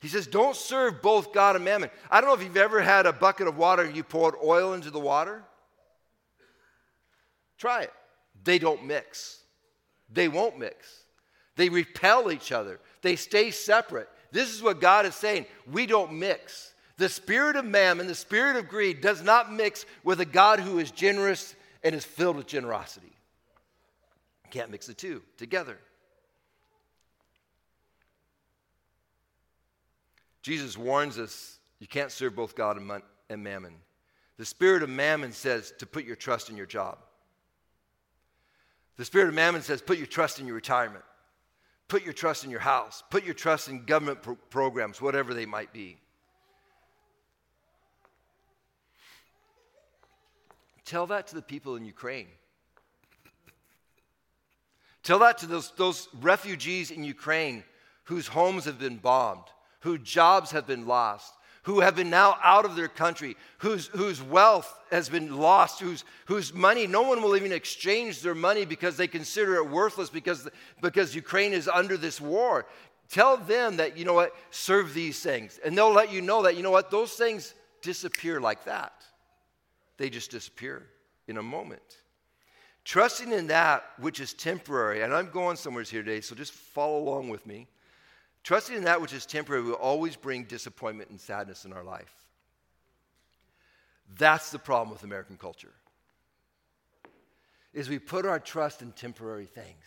He 0.00 0.08
says, 0.08 0.26
Don't 0.26 0.56
serve 0.56 1.00
both 1.00 1.32
God 1.32 1.56
and 1.56 1.64
mammon. 1.64 1.90
I 2.10 2.20
don't 2.20 2.28
know 2.28 2.34
if 2.34 2.42
you've 2.42 2.56
ever 2.56 2.80
had 2.80 3.06
a 3.06 3.12
bucket 3.12 3.48
of 3.48 3.56
water 3.56 3.82
and 3.82 3.96
you 3.96 4.02
poured 4.02 4.34
oil 4.42 4.74
into 4.74 4.90
the 4.90 5.00
water. 5.00 5.42
Try 7.58 7.82
it. 7.82 7.92
They 8.44 8.58
don't 8.58 8.86
mix. 8.86 9.40
They 10.12 10.28
won't 10.28 10.58
mix. 10.58 11.04
They 11.56 11.68
repel 11.68 12.32
each 12.32 12.52
other, 12.52 12.80
they 13.02 13.16
stay 13.16 13.50
separate. 13.50 14.08
This 14.32 14.54
is 14.54 14.62
what 14.62 14.80
God 14.80 15.06
is 15.06 15.14
saying. 15.14 15.46
We 15.70 15.86
don't 15.86 16.12
mix. 16.12 16.69
The 17.00 17.08
spirit 17.08 17.56
of 17.56 17.64
mammon, 17.64 18.08
the 18.08 18.14
spirit 18.14 18.56
of 18.56 18.68
greed, 18.68 19.00
does 19.00 19.22
not 19.22 19.50
mix 19.50 19.86
with 20.04 20.20
a 20.20 20.26
God 20.26 20.60
who 20.60 20.78
is 20.78 20.90
generous 20.90 21.56
and 21.82 21.94
is 21.94 22.04
filled 22.04 22.36
with 22.36 22.46
generosity. 22.46 23.10
You 24.44 24.50
can't 24.50 24.70
mix 24.70 24.86
the 24.86 24.92
two 24.92 25.22
together. 25.38 25.78
Jesus 30.42 30.76
warns 30.76 31.18
us 31.18 31.58
you 31.78 31.86
can't 31.86 32.12
serve 32.12 32.36
both 32.36 32.54
God 32.54 32.76
and 32.76 33.42
mammon. 33.42 33.76
The 34.36 34.44
spirit 34.44 34.82
of 34.82 34.90
mammon 34.90 35.32
says 35.32 35.72
to 35.78 35.86
put 35.86 36.04
your 36.04 36.16
trust 36.16 36.50
in 36.50 36.56
your 36.58 36.66
job. 36.66 36.98
The 38.98 39.06
spirit 39.06 39.28
of 39.28 39.34
mammon 39.34 39.62
says 39.62 39.80
put 39.80 39.96
your 39.96 40.06
trust 40.06 40.38
in 40.38 40.44
your 40.44 40.56
retirement. 40.56 41.04
Put 41.88 42.04
your 42.04 42.12
trust 42.12 42.44
in 42.44 42.50
your 42.50 42.60
house. 42.60 43.02
Put 43.08 43.24
your 43.24 43.32
trust 43.32 43.70
in 43.70 43.86
government 43.86 44.20
pro- 44.20 44.36
programs, 44.50 45.00
whatever 45.00 45.32
they 45.32 45.46
might 45.46 45.72
be. 45.72 45.96
Tell 50.90 51.06
that 51.06 51.28
to 51.28 51.36
the 51.36 51.42
people 51.42 51.76
in 51.76 51.84
Ukraine. 51.84 52.26
Tell 55.04 55.20
that 55.20 55.38
to 55.38 55.46
those, 55.46 55.72
those 55.76 56.08
refugees 56.20 56.90
in 56.90 57.04
Ukraine 57.04 57.62
whose 58.06 58.26
homes 58.26 58.64
have 58.64 58.80
been 58.80 58.96
bombed, 58.96 59.44
whose 59.82 60.00
jobs 60.00 60.50
have 60.50 60.66
been 60.66 60.88
lost, 60.88 61.32
who 61.62 61.78
have 61.78 61.94
been 61.94 62.10
now 62.10 62.36
out 62.42 62.64
of 62.64 62.74
their 62.74 62.88
country, 62.88 63.36
whose, 63.58 63.86
whose 63.86 64.20
wealth 64.20 64.76
has 64.90 65.08
been 65.08 65.36
lost, 65.36 65.78
whose, 65.78 66.04
whose 66.24 66.52
money, 66.52 66.88
no 66.88 67.02
one 67.02 67.22
will 67.22 67.36
even 67.36 67.52
exchange 67.52 68.20
their 68.20 68.34
money 68.34 68.64
because 68.64 68.96
they 68.96 69.06
consider 69.06 69.54
it 69.58 69.70
worthless 69.70 70.10
because, 70.10 70.48
because 70.82 71.14
Ukraine 71.14 71.52
is 71.52 71.68
under 71.68 71.96
this 71.96 72.20
war. 72.20 72.66
Tell 73.08 73.36
them 73.36 73.76
that, 73.76 73.96
you 73.96 74.04
know 74.04 74.14
what, 74.14 74.34
serve 74.50 74.92
these 74.92 75.22
things. 75.22 75.60
And 75.64 75.78
they'll 75.78 75.92
let 75.92 76.12
you 76.12 76.20
know 76.20 76.42
that, 76.42 76.56
you 76.56 76.64
know 76.64 76.72
what, 76.72 76.90
those 76.90 77.12
things 77.12 77.54
disappear 77.80 78.40
like 78.40 78.64
that. 78.64 79.04
They 80.00 80.08
just 80.08 80.30
disappear 80.30 80.86
in 81.28 81.36
a 81.36 81.42
moment. 81.42 81.82
Trusting 82.84 83.32
in 83.32 83.48
that 83.48 83.84
which 83.98 84.18
is 84.18 84.32
temporary, 84.32 85.02
and 85.02 85.12
I'm 85.12 85.28
going 85.28 85.58
somewhere 85.58 85.82
here 85.82 86.02
today, 86.02 86.22
so 86.22 86.34
just 86.34 86.54
follow 86.54 87.00
along 87.00 87.28
with 87.28 87.44
me. 87.44 87.66
Trusting 88.42 88.76
in 88.76 88.84
that 88.84 89.02
which 89.02 89.12
is 89.12 89.26
temporary 89.26 89.62
will 89.62 89.74
always 89.74 90.16
bring 90.16 90.44
disappointment 90.44 91.10
and 91.10 91.20
sadness 91.20 91.66
in 91.66 91.74
our 91.74 91.84
life. 91.84 92.14
That's 94.16 94.50
the 94.50 94.58
problem 94.58 94.90
with 94.90 95.04
American 95.04 95.36
culture. 95.36 95.74
Is 97.74 97.90
we 97.90 97.98
put 97.98 98.24
our 98.24 98.40
trust 98.40 98.80
in 98.80 98.92
temporary 98.92 99.44
things. 99.44 99.84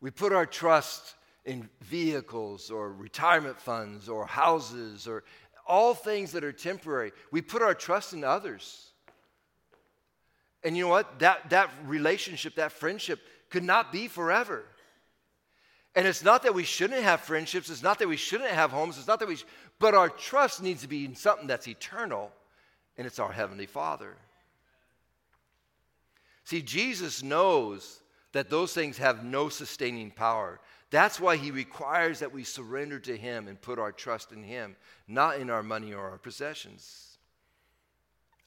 We 0.00 0.10
put 0.10 0.32
our 0.32 0.44
trust 0.44 1.14
in 1.44 1.68
vehicles 1.82 2.68
or 2.68 2.92
retirement 2.92 3.60
funds 3.60 4.08
or 4.08 4.26
houses 4.26 5.06
or 5.06 5.22
all 5.72 5.94
things 5.94 6.32
that 6.32 6.44
are 6.44 6.52
temporary. 6.52 7.12
We 7.30 7.40
put 7.40 7.62
our 7.62 7.74
trust 7.74 8.12
in 8.12 8.24
others. 8.24 8.90
And 10.62 10.76
you 10.76 10.84
know 10.84 10.90
what? 10.90 11.20
That, 11.20 11.48
that 11.48 11.70
relationship, 11.86 12.56
that 12.56 12.72
friendship 12.72 13.20
could 13.48 13.62
not 13.62 13.90
be 13.90 14.06
forever. 14.06 14.64
And 15.94 16.06
it's 16.06 16.22
not 16.22 16.42
that 16.42 16.52
we 16.52 16.64
shouldn't 16.64 17.02
have 17.02 17.22
friendships, 17.22 17.70
it's 17.70 17.82
not 17.82 17.98
that 18.00 18.08
we 18.08 18.18
shouldn't 18.18 18.50
have 18.50 18.70
homes, 18.70 18.98
it's 18.98 19.06
not 19.06 19.18
that 19.20 19.28
we, 19.28 19.36
sh- 19.36 19.46
but 19.78 19.94
our 19.94 20.10
trust 20.10 20.62
needs 20.62 20.82
to 20.82 20.88
be 20.88 21.06
in 21.06 21.14
something 21.14 21.46
that's 21.46 21.66
eternal, 21.66 22.30
and 22.98 23.06
it's 23.06 23.18
our 23.18 23.32
Heavenly 23.32 23.66
Father. 23.66 24.14
See, 26.44 26.60
Jesus 26.60 27.22
knows 27.22 28.02
that 28.32 28.50
those 28.50 28.74
things 28.74 28.98
have 28.98 29.24
no 29.24 29.48
sustaining 29.48 30.10
power. 30.10 30.60
That's 30.92 31.18
why 31.18 31.38
he 31.38 31.50
requires 31.50 32.18
that 32.18 32.34
we 32.34 32.44
surrender 32.44 32.98
to 33.00 33.16
him 33.16 33.48
and 33.48 33.60
put 33.60 33.78
our 33.78 33.92
trust 33.92 34.30
in 34.30 34.42
him, 34.42 34.76
not 35.08 35.38
in 35.38 35.48
our 35.48 35.62
money 35.62 35.94
or 35.94 36.10
our 36.10 36.18
possessions. 36.18 37.16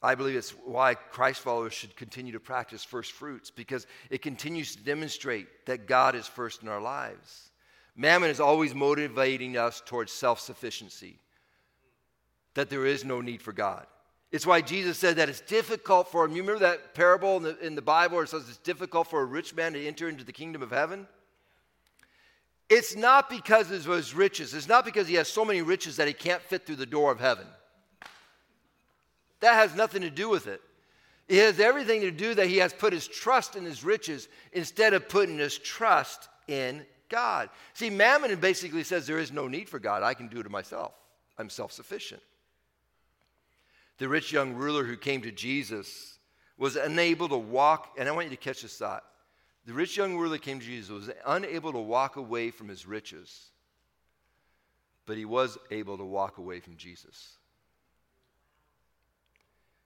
I 0.03 0.13
believe 0.13 0.35
it's 0.35 0.51
why 0.51 0.93
Christ 0.93 1.41
followers 1.41 1.73
should 1.73 1.95
continue 1.95 2.33
to 2.33 2.39
practice 2.39 2.83
first 2.83 3.13
fruits 3.13 3.49
because 3.49 3.87
it 4.11 4.21
continues 4.21 4.75
to 4.75 4.83
demonstrate 4.83 5.65
that 5.65 5.87
God 5.87 6.13
is 6.13 6.27
first 6.27 6.61
in 6.61 6.69
our 6.69 6.79
lives. 6.79 7.49
Mammon 7.95 8.29
is 8.29 8.39
always 8.39 8.75
motivating 8.75 9.57
us 9.57 9.81
towards 9.83 10.11
self 10.11 10.39
sufficiency, 10.39 11.17
that 12.53 12.69
there 12.69 12.85
is 12.85 13.03
no 13.03 13.21
need 13.21 13.41
for 13.41 13.53
God. 13.53 13.87
It's 14.31 14.45
why 14.45 14.61
Jesus 14.61 14.99
said 14.99 15.15
that 15.15 15.29
it's 15.29 15.41
difficult 15.41 16.11
for 16.11 16.25
him. 16.25 16.35
You 16.35 16.43
remember 16.43 16.59
that 16.59 16.93
parable 16.93 17.37
in 17.37 17.43
the, 17.43 17.57
in 17.65 17.73
the 17.73 17.81
Bible 17.81 18.17
where 18.17 18.25
it 18.25 18.29
says 18.29 18.47
it's 18.47 18.57
difficult 18.59 19.07
for 19.07 19.21
a 19.21 19.25
rich 19.25 19.55
man 19.55 19.73
to 19.73 19.83
enter 19.83 20.07
into 20.07 20.23
the 20.23 20.31
kingdom 20.31 20.61
of 20.61 20.69
heaven? 20.69 21.07
It's 22.69 22.95
not 22.95 23.29
because 23.29 23.69
of 23.71 23.85
his 23.85 24.15
riches. 24.15 24.53
It's 24.53 24.67
not 24.67 24.85
because 24.85 25.07
he 25.07 25.15
has 25.15 25.27
so 25.27 25.45
many 25.45 25.61
riches 25.61 25.97
that 25.97 26.07
he 26.07 26.13
can't 26.13 26.41
fit 26.41 26.65
through 26.65 26.77
the 26.77 26.85
door 26.85 27.11
of 27.11 27.19
heaven. 27.19 27.45
That 29.41 29.53
has 29.53 29.75
nothing 29.75 30.01
to 30.01 30.09
do 30.09 30.29
with 30.29 30.47
it. 30.47 30.61
It 31.27 31.37
has 31.37 31.59
everything 31.59 32.01
to 32.01 32.11
do 32.11 32.33
that 32.35 32.47
he 32.47 32.57
has 32.57 32.73
put 32.73 32.93
his 32.93 33.07
trust 33.07 33.55
in 33.55 33.65
his 33.65 33.83
riches 33.83 34.27
instead 34.53 34.93
of 34.93 35.09
putting 35.09 35.37
his 35.37 35.57
trust 35.57 36.29
in 36.47 36.85
God. 37.09 37.49
See, 37.73 37.89
Mammon 37.89 38.35
basically 38.39 38.83
says 38.83 39.05
there 39.05 39.19
is 39.19 39.31
no 39.31 39.47
need 39.47 39.69
for 39.69 39.79
God. 39.79 40.03
I 40.03 40.13
can 40.13 40.27
do 40.27 40.39
it 40.39 40.49
myself. 40.49 40.93
I'm 41.37 41.49
self 41.49 41.71
sufficient. 41.71 42.21
The 43.97 44.09
rich 44.09 44.31
young 44.31 44.53
ruler 44.53 44.83
who 44.83 44.97
came 44.97 45.21
to 45.21 45.31
Jesus 45.31 46.17
was 46.57 46.75
unable 46.75 47.29
to 47.29 47.37
walk, 47.37 47.93
and 47.97 48.07
I 48.07 48.11
want 48.11 48.25
you 48.25 48.35
to 48.35 48.41
catch 48.41 48.61
this 48.61 48.77
thought. 48.77 49.03
The 49.65 49.73
rich 49.73 49.97
young 49.97 50.17
ruler 50.17 50.37
came 50.37 50.59
to 50.59 50.65
Jesus 50.65 50.89
was 50.89 51.09
unable 51.25 51.71
to 51.73 51.79
walk 51.79 52.17
away 52.17 52.51
from 52.51 52.67
his 52.67 52.85
riches, 52.85 53.49
but 55.05 55.17
he 55.17 55.25
was 55.25 55.57
able 55.71 55.97
to 55.97 56.05
walk 56.05 56.37
away 56.37 56.59
from 56.59 56.77
Jesus. 56.77 57.37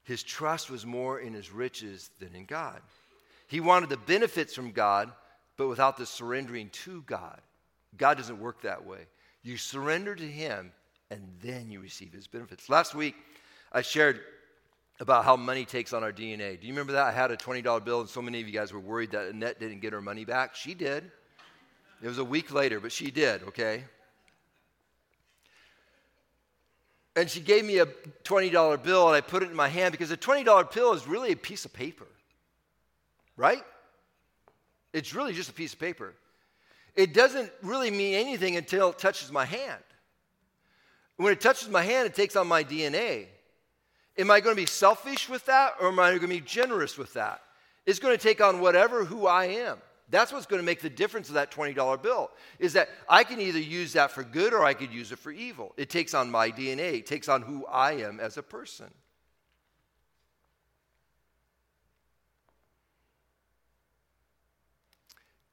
His 0.04 0.24
trust 0.24 0.70
was 0.70 0.86
more 0.86 1.20
in 1.20 1.34
his 1.34 1.52
riches 1.52 2.10
than 2.20 2.36
in 2.36 2.46
God. 2.46 2.82
He 3.48 3.60
wanted 3.60 3.90
the 3.90 3.98
benefits 3.98 4.54
from 4.54 4.72
God, 4.72 5.12
but 5.58 5.68
without 5.68 5.98
the 5.98 6.06
surrendering 6.06 6.70
to 6.70 7.02
God. 7.04 7.40
God 7.98 8.18
doesn't 8.18 8.40
work 8.40 8.62
that 8.62 8.86
way. 8.86 9.08
You 9.44 9.58
surrender 9.58 10.16
to 10.16 10.28
Him, 10.28 10.72
and 11.10 11.28
then 11.42 11.72
you 11.72 11.80
receive 11.80 12.14
His 12.14 12.28
benefits. 12.28 12.70
Last 12.70 12.94
week, 12.94 13.16
I 13.72 13.82
shared 13.82 14.22
about 15.00 15.24
how 15.24 15.36
money 15.36 15.66
takes 15.66 15.94
on 15.94 16.04
our 16.04 16.12
DNA. 16.12 16.60
Do 16.60 16.68
you 16.68 16.74
remember 16.74 16.94
that? 16.94 17.06
I 17.06 17.12
had 17.12 17.32
a 17.32 17.38
$20 17.38 17.86
bill, 17.86 18.02
and 18.02 18.10
so 18.10 18.22
many 18.22 18.42
of 18.42 18.48
you 18.48 18.54
guys 18.54 18.74
were 18.74 18.80
worried 18.80 19.12
that 19.12 19.30
Annette 19.30 19.60
didn't 19.60 19.80
get 19.80 19.94
her 19.94 20.02
money 20.02 20.26
back. 20.26 20.56
She 20.56 20.74
did. 20.74 21.12
It 22.02 22.08
was 22.08 22.18
a 22.18 22.24
week 22.24 22.54
later, 22.54 22.80
but 22.80 22.92
she 22.92 23.12
did, 23.12 23.44
okay? 23.44 23.84
and 27.20 27.30
she 27.30 27.42
gave 27.42 27.66
me 27.66 27.80
a 27.80 27.86
$20 27.86 28.84
bill 28.84 29.08
and 29.08 29.16
I 29.16 29.20
put 29.20 29.44
it 29.44 29.50
in 29.50 29.56
my 29.56 29.68
hand 29.68 29.92
because 29.92 30.10
a 30.10 30.18
$20 30.18 30.74
bill 30.74 30.94
is 30.94 31.06
really 31.06 31.34
a 31.34 31.36
piece 31.36 31.66
of 31.66 31.74
paper, 31.74 32.08
right? 33.36 33.64
It's 34.94 35.14
really 35.14 35.34
just 35.34 35.50
a 35.50 35.54
piece 35.54 35.74
of 35.74 35.80
paper. 35.80 36.14
It 36.96 37.14
doesn't 37.14 37.52
really 37.62 37.92
mean 37.92 38.16
anything 38.16 38.56
until 38.56 38.92
it 38.92 39.00
touches 39.00 39.34
my 39.34 39.44
hand. 39.44 39.84
When 41.18 41.34
it 41.34 41.42
touches 41.42 41.68
my 41.68 41.84
hand, 41.84 42.08
it 42.08 42.16
takes 42.16 42.38
on 42.38 42.48
my 42.48 42.64
DNA. 42.64 43.28
Am 44.20 44.30
I 44.30 44.42
going 44.42 44.54
to 44.54 44.62
be 44.62 44.66
selfish 44.66 45.30
with 45.30 45.46
that 45.46 45.76
or 45.80 45.88
am 45.88 45.98
I 45.98 46.10
going 46.10 46.22
to 46.22 46.28
be 46.28 46.42
generous 46.42 46.98
with 46.98 47.14
that? 47.14 47.42
It's 47.86 48.00
going 48.00 48.16
to 48.16 48.22
take 48.22 48.42
on 48.42 48.60
whatever 48.60 49.06
who 49.06 49.28
I 49.28 49.46
am. 49.46 49.78
That's 50.10 50.34
what's 50.34 50.46
going 50.46 50.62
to 50.62 50.66
make 50.66 50.82
the 50.82 50.90
difference 50.90 51.30
of 51.30 51.36
that 51.36 51.52
$20 51.52 52.02
bill 52.04 52.30
is 52.58 52.74
that 52.74 52.90
I 53.08 53.24
can 53.24 53.40
either 53.40 53.60
use 53.60 53.94
that 53.94 54.12
for 54.12 54.24
good 54.24 54.54
or 54.54 54.66
I 54.66 54.74
could 54.74 54.92
use 54.92 55.14
it 55.14 55.20
for 55.20 55.32
evil. 55.32 55.74
It 55.78 55.90
takes 55.90 56.14
on 56.14 56.30
my 56.30 56.52
DNA, 56.52 56.96
it 56.96 57.06
takes 57.06 57.30
on 57.30 57.44
who 57.44 57.66
I 57.66 57.94
am 57.94 58.20
as 58.20 58.38
a 58.38 58.44
person. 58.44 58.88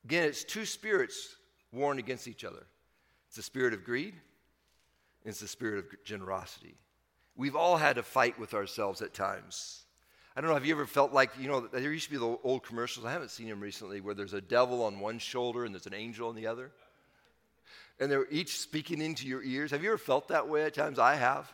Again, 0.05 0.25
it's 0.25 0.43
two 0.43 0.65
spirits 0.65 1.37
warring 1.73 1.99
against 1.99 2.27
each 2.27 2.45
other. 2.45 2.65
It's 3.29 3.37
the 3.37 3.43
spirit 3.43 3.75
of 3.75 3.85
greed, 3.85 4.15
and 4.15 5.31
it's 5.31 5.41
the 5.41 5.49
spirit 5.49 5.79
of 5.79 6.05
generosity. 6.05 6.77
We've 7.37 7.57
all 7.57 7.77
had 7.77 7.97
to 7.97 8.03
fight 8.03 8.39
with 8.39 8.55
ourselves 8.55 9.03
at 9.03 9.13
times. 9.15 9.83
I 10.35 10.41
don't 10.41 10.49
know, 10.49 10.55
have 10.55 10.67
you 10.67 10.75
ever 10.75 10.87
felt 10.87 11.13
like, 11.13 11.31
you 11.39 11.49
know, 11.49 11.61
there 11.61 11.93
used 11.93 12.07
to 12.07 12.11
be 12.11 12.19
the 12.19 12.39
old 12.43 12.63
commercials, 12.63 13.07
I 13.07 13.13
haven't 13.13 13.31
seen 13.31 13.49
them 13.49 13.61
recently, 13.61 14.01
where 14.01 14.15
there's 14.15 14.35
a 14.35 14.41
devil 14.41 14.85
on 14.85 15.01
one 15.01 15.19
shoulder 15.19 15.65
and 15.65 15.75
there's 15.75 15.87
an 15.87 15.95
angel 15.95 16.29
on 16.29 16.35
the 16.35 16.47
other? 16.47 16.71
And 17.99 18.11
they're 18.11 18.27
each 18.31 18.59
speaking 18.59 19.01
into 19.01 19.27
your 19.27 19.43
ears. 19.43 19.71
Have 19.71 19.83
you 19.83 19.89
ever 19.89 19.99
felt 19.99 20.29
that 20.29 20.49
way 20.49 20.65
at 20.65 20.75
times? 20.75 20.99
I 20.99 21.15
have. 21.15 21.51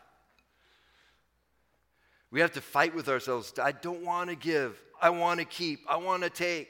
We 2.33 2.41
have 2.41 2.53
to 2.53 2.61
fight 2.61 2.95
with 2.95 3.09
ourselves. 3.09 3.53
I 3.63 3.71
don't 3.71 4.05
want 4.05 4.31
to 4.31 4.37
give. 4.37 4.81
I 5.01 5.11
want 5.11 5.39
to 5.39 5.47
keep. 5.47 5.81
I 5.89 5.97
want 5.97 6.25
to 6.25 6.31
take. 6.31 6.69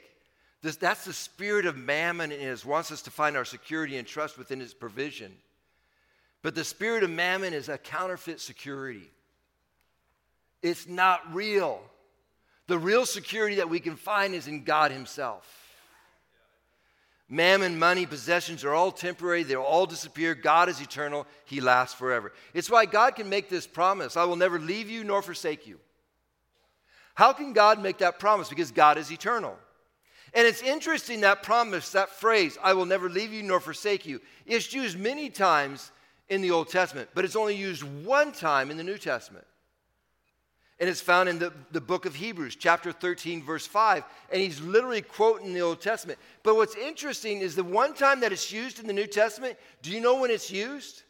This, 0.61 0.75
that's 0.75 1.05
the 1.05 1.13
spirit 1.13 1.65
of 1.65 1.75
mammon 1.75 2.31
in 2.31 2.49
us, 2.49 2.63
wants 2.63 2.91
us 2.91 3.01
to 3.03 3.11
find 3.11 3.35
our 3.35 3.45
security 3.45 3.97
and 3.97 4.07
trust 4.07 4.37
within 4.37 4.59
his 4.59 4.73
provision. 4.73 5.33
But 6.43 6.55
the 6.55 6.63
spirit 6.63 7.03
of 7.03 7.09
mammon 7.09 7.53
is 7.53 7.69
a 7.69 7.77
counterfeit 7.77 8.39
security. 8.39 9.09
It's 10.61 10.87
not 10.87 11.33
real. 11.33 11.81
The 12.67 12.77
real 12.77 13.05
security 13.05 13.55
that 13.55 13.69
we 13.69 13.79
can 13.79 13.95
find 13.95 14.35
is 14.35 14.47
in 14.47 14.63
God 14.63 14.91
Himself. 14.91 15.49
Mammon, 17.29 17.79
money, 17.79 18.05
possessions 18.05 18.63
are 18.63 18.73
all 18.73 18.91
temporary. 18.91 19.43
They'll 19.43 19.61
all 19.61 19.85
disappear. 19.85 20.35
God 20.35 20.69
is 20.69 20.81
eternal. 20.81 21.25
He 21.45 21.61
lasts 21.61 21.95
forever. 21.95 22.33
It's 22.53 22.69
why 22.69 22.85
God 22.85 23.15
can 23.15 23.29
make 23.29 23.49
this 23.49 23.65
promise 23.65 24.15
I 24.15 24.25
will 24.25 24.35
never 24.35 24.59
leave 24.59 24.89
you 24.89 25.03
nor 25.03 25.21
forsake 25.21 25.65
you. 25.65 25.79
How 27.15 27.31
can 27.31 27.53
God 27.53 27.81
make 27.81 27.99
that 27.99 28.19
promise? 28.19 28.49
Because 28.49 28.71
God 28.71 28.97
is 28.97 29.11
eternal. 29.11 29.57
And 30.33 30.45
it's 30.45 30.61
interesting 30.61 31.21
that 31.21 31.43
promise, 31.43 31.91
that 31.91 32.09
phrase, 32.09 32.57
I 32.61 32.73
will 32.73 32.85
never 32.85 33.09
leave 33.09 33.31
you 33.31 33.43
nor 33.43 33.59
forsake 33.59 34.05
you, 34.05 34.19
is 34.45 34.73
used 34.73 34.99
many 34.99 35.29
times 35.29 35.91
in 36.29 36.41
the 36.41 36.51
Old 36.51 36.69
Testament, 36.69 37.09
but 37.13 37.25
it's 37.25 37.35
only 37.35 37.55
used 37.55 37.83
one 37.83 38.31
time 38.31 38.71
in 38.71 38.77
the 38.77 38.83
New 38.83 38.97
Testament. 38.97 39.45
And 40.79 40.89
it's 40.89 41.01
found 41.01 41.29
in 41.29 41.39
the, 41.39 41.53
the 41.71 41.79
book 41.79 42.05
of 42.05 42.15
Hebrews, 42.15 42.55
chapter 42.55 42.91
13, 42.91 43.43
verse 43.43 43.65
5. 43.65 44.03
And 44.31 44.41
he's 44.41 44.59
literally 44.59 45.01
quoting 45.01 45.53
the 45.53 45.61
Old 45.61 45.81
Testament. 45.81 46.19
But 46.41 46.55
what's 46.55 46.75
interesting 46.75 47.39
is 47.39 47.55
the 47.55 47.63
one 47.63 47.93
time 47.93 48.19
that 48.21 48.31
it's 48.31 48.51
used 48.51 48.79
in 48.79 48.87
the 48.87 48.93
New 48.93 49.05
Testament, 49.05 49.57
do 49.81 49.91
you 49.91 50.01
know 50.01 50.19
when 50.19 50.31
it's 50.31 50.51
used? 50.51 51.03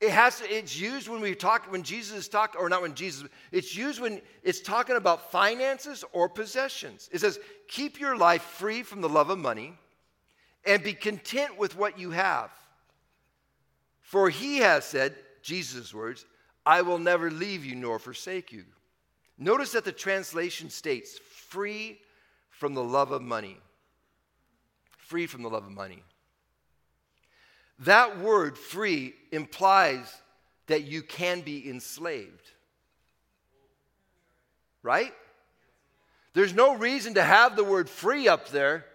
It 0.00 0.10
has 0.10 0.38
to, 0.38 0.44
it's 0.44 0.78
used 0.78 1.08
when 1.08 1.20
we 1.20 1.34
talk, 1.34 1.70
when 1.72 1.82
Jesus 1.82 2.16
is 2.16 2.28
talking, 2.28 2.60
or 2.60 2.68
not 2.68 2.82
when 2.82 2.94
Jesus, 2.94 3.28
it's 3.52 3.76
used 3.76 4.00
when 4.00 4.20
it's 4.42 4.60
talking 4.60 4.96
about 4.96 5.32
finances 5.32 6.04
or 6.12 6.28
possessions. 6.28 7.08
It 7.12 7.20
says, 7.20 7.38
keep 7.68 8.00
your 8.00 8.16
life 8.16 8.42
free 8.42 8.82
from 8.82 9.00
the 9.00 9.08
love 9.08 9.30
of 9.30 9.38
money 9.38 9.76
and 10.64 10.82
be 10.82 10.92
content 10.92 11.58
with 11.58 11.76
what 11.76 11.98
you 11.98 12.10
have. 12.12 12.50
For 14.10 14.28
he 14.28 14.56
has 14.56 14.84
said, 14.84 15.14
Jesus' 15.40 15.94
words, 15.94 16.26
I 16.66 16.82
will 16.82 16.98
never 16.98 17.30
leave 17.30 17.64
you 17.64 17.76
nor 17.76 18.00
forsake 18.00 18.50
you. 18.50 18.64
Notice 19.38 19.70
that 19.70 19.84
the 19.84 19.92
translation 19.92 20.68
states, 20.68 21.20
free 21.46 22.00
from 22.50 22.74
the 22.74 22.82
love 22.82 23.12
of 23.12 23.22
money. 23.22 23.56
Free 24.98 25.28
from 25.28 25.44
the 25.44 25.48
love 25.48 25.64
of 25.64 25.70
money. 25.70 26.02
That 27.78 28.18
word 28.18 28.58
free 28.58 29.14
implies 29.30 30.12
that 30.66 30.82
you 30.82 31.02
can 31.02 31.42
be 31.42 31.70
enslaved. 31.70 32.50
Right? 34.82 35.14
There's 36.32 36.52
no 36.52 36.76
reason 36.76 37.14
to 37.14 37.22
have 37.22 37.54
the 37.54 37.62
word 37.62 37.88
free 37.88 38.26
up 38.26 38.48
there 38.48 38.86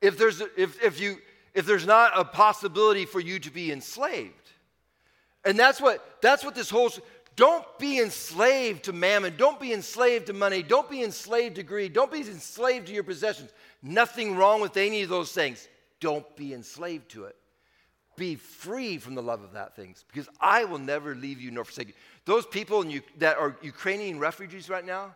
if 0.00 0.16
there's, 0.16 0.40
if, 0.56 0.82
if, 0.82 0.98
you, 0.98 1.18
if 1.52 1.66
there's 1.66 1.86
not 1.86 2.12
a 2.14 2.24
possibility 2.24 3.04
for 3.04 3.20
you 3.20 3.38
to 3.40 3.50
be 3.50 3.70
enslaved. 3.70 4.45
And 5.46 5.58
that's 5.58 5.80
what, 5.80 6.20
that's 6.20 6.44
what 6.44 6.54
this 6.54 6.68
whole, 6.68 6.90
don't 7.36 7.64
be 7.78 8.00
enslaved 8.00 8.84
to 8.84 8.92
mammon. 8.92 9.36
Don't 9.36 9.60
be 9.60 9.72
enslaved 9.72 10.26
to 10.26 10.32
money. 10.32 10.62
Don't 10.62 10.90
be 10.90 11.04
enslaved 11.04 11.56
to 11.56 11.62
greed. 11.62 11.92
Don't 11.92 12.10
be 12.10 12.20
enslaved 12.20 12.88
to 12.88 12.92
your 12.92 13.04
possessions. 13.04 13.52
Nothing 13.82 14.36
wrong 14.36 14.60
with 14.60 14.76
any 14.76 15.02
of 15.02 15.08
those 15.08 15.32
things. 15.32 15.68
Don't 16.00 16.26
be 16.36 16.52
enslaved 16.52 17.10
to 17.10 17.24
it. 17.24 17.36
Be 18.16 18.34
free 18.34 18.98
from 18.98 19.14
the 19.14 19.22
love 19.22 19.44
of 19.44 19.52
that 19.52 19.76
things 19.76 20.04
because 20.08 20.28
I 20.40 20.64
will 20.64 20.78
never 20.78 21.14
leave 21.14 21.40
you 21.40 21.50
nor 21.50 21.64
forsake 21.64 21.88
you. 21.88 21.94
Those 22.24 22.46
people 22.46 22.80
in, 22.80 23.02
that 23.18 23.36
are 23.36 23.56
Ukrainian 23.62 24.18
refugees 24.18 24.68
right 24.70 24.84
now, 24.84 25.14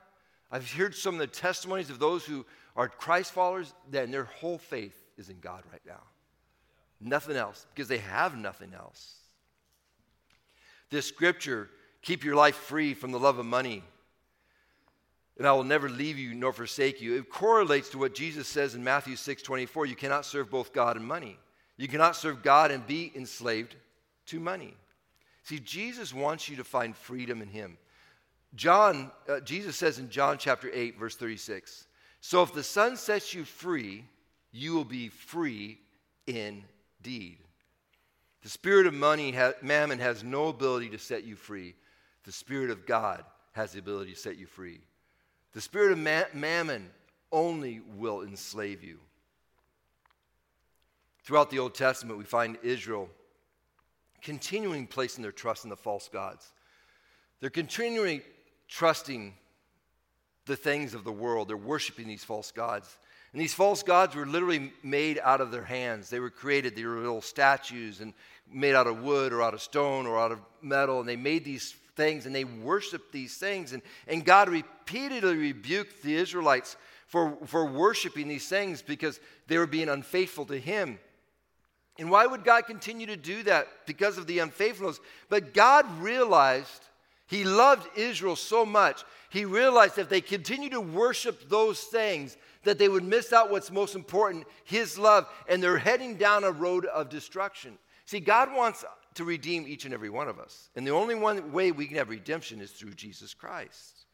I've 0.52 0.70
heard 0.70 0.94
some 0.94 1.14
of 1.14 1.20
the 1.20 1.26
testimonies 1.26 1.90
of 1.90 1.98
those 1.98 2.24
who 2.24 2.44
are 2.76 2.88
Christ 2.88 3.32
followers, 3.32 3.72
that 3.90 4.12
their 4.12 4.24
whole 4.24 4.58
faith 4.58 4.94
is 5.16 5.30
in 5.30 5.40
God 5.40 5.62
right 5.72 5.80
now. 5.86 6.02
Nothing 7.00 7.36
else 7.36 7.66
because 7.74 7.88
they 7.88 7.98
have 7.98 8.36
nothing 8.36 8.74
else. 8.74 9.19
This 10.90 11.06
scripture 11.06 11.70
Keep 12.02 12.24
your 12.24 12.34
life 12.34 12.56
free 12.56 12.94
from 12.94 13.12
the 13.12 13.18
love 13.18 13.38
of 13.38 13.46
money. 13.46 13.82
And 15.38 15.46
I 15.46 15.52
will 15.52 15.64
never 15.64 15.88
leave 15.88 16.18
you 16.18 16.34
nor 16.34 16.52
forsake 16.52 17.00
you. 17.00 17.16
It 17.16 17.30
correlates 17.30 17.88
to 17.90 17.98
what 17.98 18.14
Jesus 18.14 18.46
says 18.46 18.74
in 18.74 18.84
Matthew 18.84 19.16
6 19.16 19.42
24. 19.42 19.86
You 19.86 19.96
cannot 19.96 20.26
serve 20.26 20.50
both 20.50 20.72
God 20.72 20.96
and 20.96 21.06
money. 21.06 21.38
You 21.76 21.88
cannot 21.88 22.16
serve 22.16 22.42
God 22.42 22.70
and 22.70 22.86
be 22.86 23.10
enslaved 23.14 23.74
to 24.26 24.40
money. 24.40 24.74
See, 25.44 25.58
Jesus 25.58 26.12
wants 26.12 26.48
you 26.48 26.56
to 26.56 26.64
find 26.64 26.94
freedom 26.94 27.40
in 27.40 27.48
Him. 27.48 27.78
John, 28.54 29.10
uh, 29.28 29.40
Jesus 29.40 29.76
says 29.76 29.98
in 29.98 30.10
John 30.10 30.36
chapter 30.38 30.70
8, 30.72 30.98
verse 30.98 31.16
36 31.16 31.86
So 32.20 32.42
if 32.42 32.52
the 32.52 32.62
Son 32.62 32.96
sets 32.96 33.32
you 33.32 33.44
free, 33.44 34.04
you 34.52 34.74
will 34.74 34.84
be 34.84 35.08
free 35.08 35.78
indeed. 36.26 37.38
The 38.42 38.48
spirit 38.48 38.86
of 38.86 38.94
money, 38.94 39.32
ha- 39.32 39.52
mammon, 39.62 39.98
has 39.98 40.24
no 40.24 40.48
ability 40.48 40.88
to 40.90 40.98
set 40.98 41.24
you 41.24 41.36
free. 41.36 41.74
The 42.24 42.32
Spirit 42.32 42.70
of 42.70 42.86
God 42.86 43.24
has 43.52 43.72
the 43.72 43.78
ability 43.78 44.12
to 44.12 44.18
set 44.18 44.36
you 44.36 44.46
free. 44.46 44.80
The 45.52 45.60
spirit 45.60 45.92
of 45.92 45.98
ma- 45.98 46.24
mammon 46.32 46.90
only 47.32 47.80
will 47.96 48.22
enslave 48.22 48.84
you. 48.84 48.98
Throughout 51.24 51.50
the 51.50 51.58
Old 51.58 51.74
Testament, 51.74 52.18
we 52.18 52.24
find 52.24 52.58
Israel 52.62 53.08
continuing 54.22 54.86
placing 54.86 55.22
their 55.22 55.32
trust 55.32 55.64
in 55.64 55.70
the 55.70 55.76
false 55.76 56.08
gods. 56.08 56.52
They're 57.40 57.50
continuing 57.50 58.22
trusting 58.68 59.34
the 60.46 60.56
things 60.56 60.94
of 60.94 61.04
the 61.04 61.12
world. 61.12 61.48
They're 61.48 61.56
worshiping 61.56 62.06
these 62.06 62.24
false 62.24 62.50
gods. 62.50 62.98
And 63.32 63.40
these 63.40 63.54
false 63.54 63.82
gods 63.82 64.14
were 64.14 64.26
literally 64.26 64.72
made 64.82 65.20
out 65.22 65.40
of 65.40 65.52
their 65.52 65.64
hands. 65.64 66.10
They 66.10 66.20
were 66.20 66.30
created, 66.30 66.74
they 66.74 66.84
were 66.84 66.96
little 66.96 67.22
statues 67.22 68.00
and 68.00 68.12
made 68.52 68.74
out 68.74 68.86
of 68.86 69.02
wood 69.02 69.32
or 69.32 69.42
out 69.42 69.54
of 69.54 69.62
stone 69.62 70.06
or 70.06 70.18
out 70.18 70.32
of 70.32 70.40
metal. 70.60 71.00
And 71.00 71.08
they 71.08 71.16
made 71.16 71.44
these 71.44 71.76
things 71.96 72.26
and 72.26 72.34
they 72.34 72.44
worshiped 72.44 73.12
these 73.12 73.36
things. 73.36 73.72
And, 73.72 73.82
and 74.08 74.24
God 74.24 74.48
repeatedly 74.48 75.36
rebuked 75.36 76.02
the 76.02 76.16
Israelites 76.16 76.76
for, 77.06 77.36
for 77.46 77.66
worshiping 77.66 78.28
these 78.28 78.48
things 78.48 78.82
because 78.82 79.20
they 79.48 79.58
were 79.58 79.66
being 79.66 79.88
unfaithful 79.88 80.46
to 80.46 80.58
Him. 80.58 80.98
And 81.98 82.10
why 82.10 82.24
would 82.24 82.44
God 82.44 82.66
continue 82.66 83.06
to 83.06 83.16
do 83.16 83.42
that? 83.42 83.66
Because 83.84 84.16
of 84.16 84.26
the 84.26 84.38
unfaithfulness. 84.38 85.00
But 85.28 85.52
God 85.52 85.84
realized 86.00 86.88
He 87.26 87.44
loved 87.44 87.86
Israel 87.98 88.36
so 88.36 88.64
much, 88.64 89.04
He 89.28 89.44
realized 89.44 89.98
if 89.98 90.08
they 90.08 90.20
continue 90.20 90.70
to 90.70 90.80
worship 90.80 91.48
those 91.48 91.80
things, 91.80 92.36
that 92.64 92.78
they 92.78 92.88
would 92.88 93.04
miss 93.04 93.32
out 93.32 93.50
what's 93.50 93.70
most 93.70 93.94
important 93.94 94.46
His 94.64 94.98
love, 94.98 95.26
and 95.48 95.62
they're 95.62 95.78
heading 95.78 96.16
down 96.16 96.44
a 96.44 96.50
road 96.50 96.86
of 96.86 97.08
destruction. 97.08 97.78
See, 98.06 98.20
God 98.20 98.54
wants 98.54 98.84
to 99.14 99.24
redeem 99.24 99.66
each 99.66 99.84
and 99.84 99.94
every 99.94 100.10
one 100.10 100.28
of 100.28 100.38
us. 100.38 100.70
And 100.76 100.86
the 100.86 100.92
only 100.92 101.14
one 101.14 101.52
way 101.52 101.72
we 101.72 101.86
can 101.86 101.96
have 101.96 102.10
redemption 102.10 102.60
is 102.60 102.70
through 102.70 102.94
Jesus 102.94 103.34
Christ. 103.34 104.06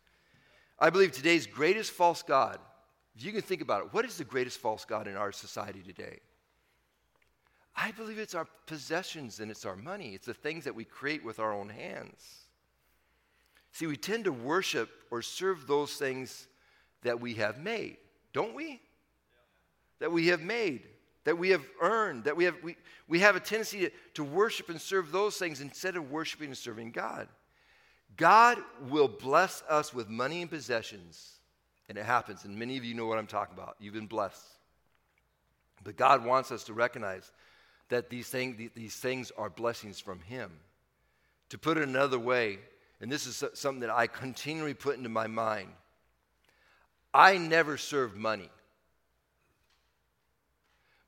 I 0.78 0.90
believe 0.90 1.12
today's 1.12 1.46
greatest 1.46 1.92
false 1.92 2.22
God, 2.22 2.58
if 3.16 3.24
you 3.24 3.32
can 3.32 3.40
think 3.40 3.62
about 3.62 3.82
it, 3.82 3.94
what 3.94 4.04
is 4.04 4.18
the 4.18 4.24
greatest 4.24 4.58
false 4.58 4.84
God 4.84 5.06
in 5.06 5.16
our 5.16 5.32
society 5.32 5.80
today? 5.80 6.18
I 7.74 7.90
believe 7.92 8.18
it's 8.18 8.34
our 8.34 8.46
possessions 8.66 9.40
and 9.40 9.50
it's 9.50 9.64
our 9.64 9.76
money. 9.76 10.14
It's 10.14 10.26
the 10.26 10.34
things 10.34 10.64
that 10.64 10.74
we 10.74 10.84
create 10.84 11.24
with 11.24 11.38
our 11.38 11.52
own 11.52 11.68
hands. 11.68 12.46
See, 13.72 13.86
we 13.86 13.96
tend 13.96 14.24
to 14.24 14.32
worship 14.32 14.90
or 15.10 15.20
serve 15.20 15.66
those 15.66 15.94
things 15.94 16.48
that 17.02 17.20
we 17.20 17.34
have 17.34 17.58
made, 17.58 17.98
don't 18.36 18.54
we? 18.54 18.80
That 19.98 20.12
we 20.12 20.28
have 20.28 20.42
made 20.42 20.82
that 21.26 21.36
we 21.36 21.50
have 21.50 21.64
earned, 21.80 22.22
that 22.22 22.36
we 22.36 22.44
have, 22.44 22.54
we, 22.62 22.76
we 23.08 23.18
have 23.18 23.34
a 23.34 23.40
tendency 23.40 23.80
to, 23.80 23.90
to 24.14 24.22
worship 24.22 24.70
and 24.70 24.80
serve 24.80 25.10
those 25.10 25.36
things 25.36 25.60
instead 25.60 25.96
of 25.96 26.12
worshiping 26.12 26.46
and 26.46 26.56
serving 26.56 26.92
God. 26.92 27.26
God 28.16 28.58
will 28.88 29.08
bless 29.08 29.64
us 29.68 29.92
with 29.92 30.08
money 30.08 30.40
and 30.40 30.48
possessions, 30.48 31.40
and 31.88 31.98
it 31.98 32.04
happens, 32.04 32.44
and 32.44 32.56
many 32.56 32.76
of 32.76 32.84
you 32.84 32.94
know 32.94 33.06
what 33.06 33.18
I'm 33.18 33.26
talking 33.26 33.54
about. 33.54 33.74
You've 33.80 33.92
been 33.92 34.06
blessed. 34.06 34.40
But 35.82 35.96
God 35.96 36.24
wants 36.24 36.52
us 36.52 36.62
to 36.64 36.72
recognize 36.72 37.32
that 37.88 38.08
these, 38.08 38.28
thing, 38.28 38.70
these 38.76 38.94
things 38.94 39.32
are 39.36 39.50
blessings 39.50 39.98
from 39.98 40.20
Him. 40.20 40.52
To 41.48 41.58
put 41.58 41.76
it 41.76 41.82
another 41.82 42.20
way, 42.20 42.60
and 43.00 43.10
this 43.10 43.26
is 43.26 43.42
something 43.54 43.80
that 43.80 43.90
I 43.90 44.06
continually 44.06 44.74
put 44.74 44.96
into 44.96 45.08
my 45.08 45.26
mind 45.26 45.70
I 47.16 47.38
never 47.38 47.76
served 47.78 48.16
money 48.16 48.50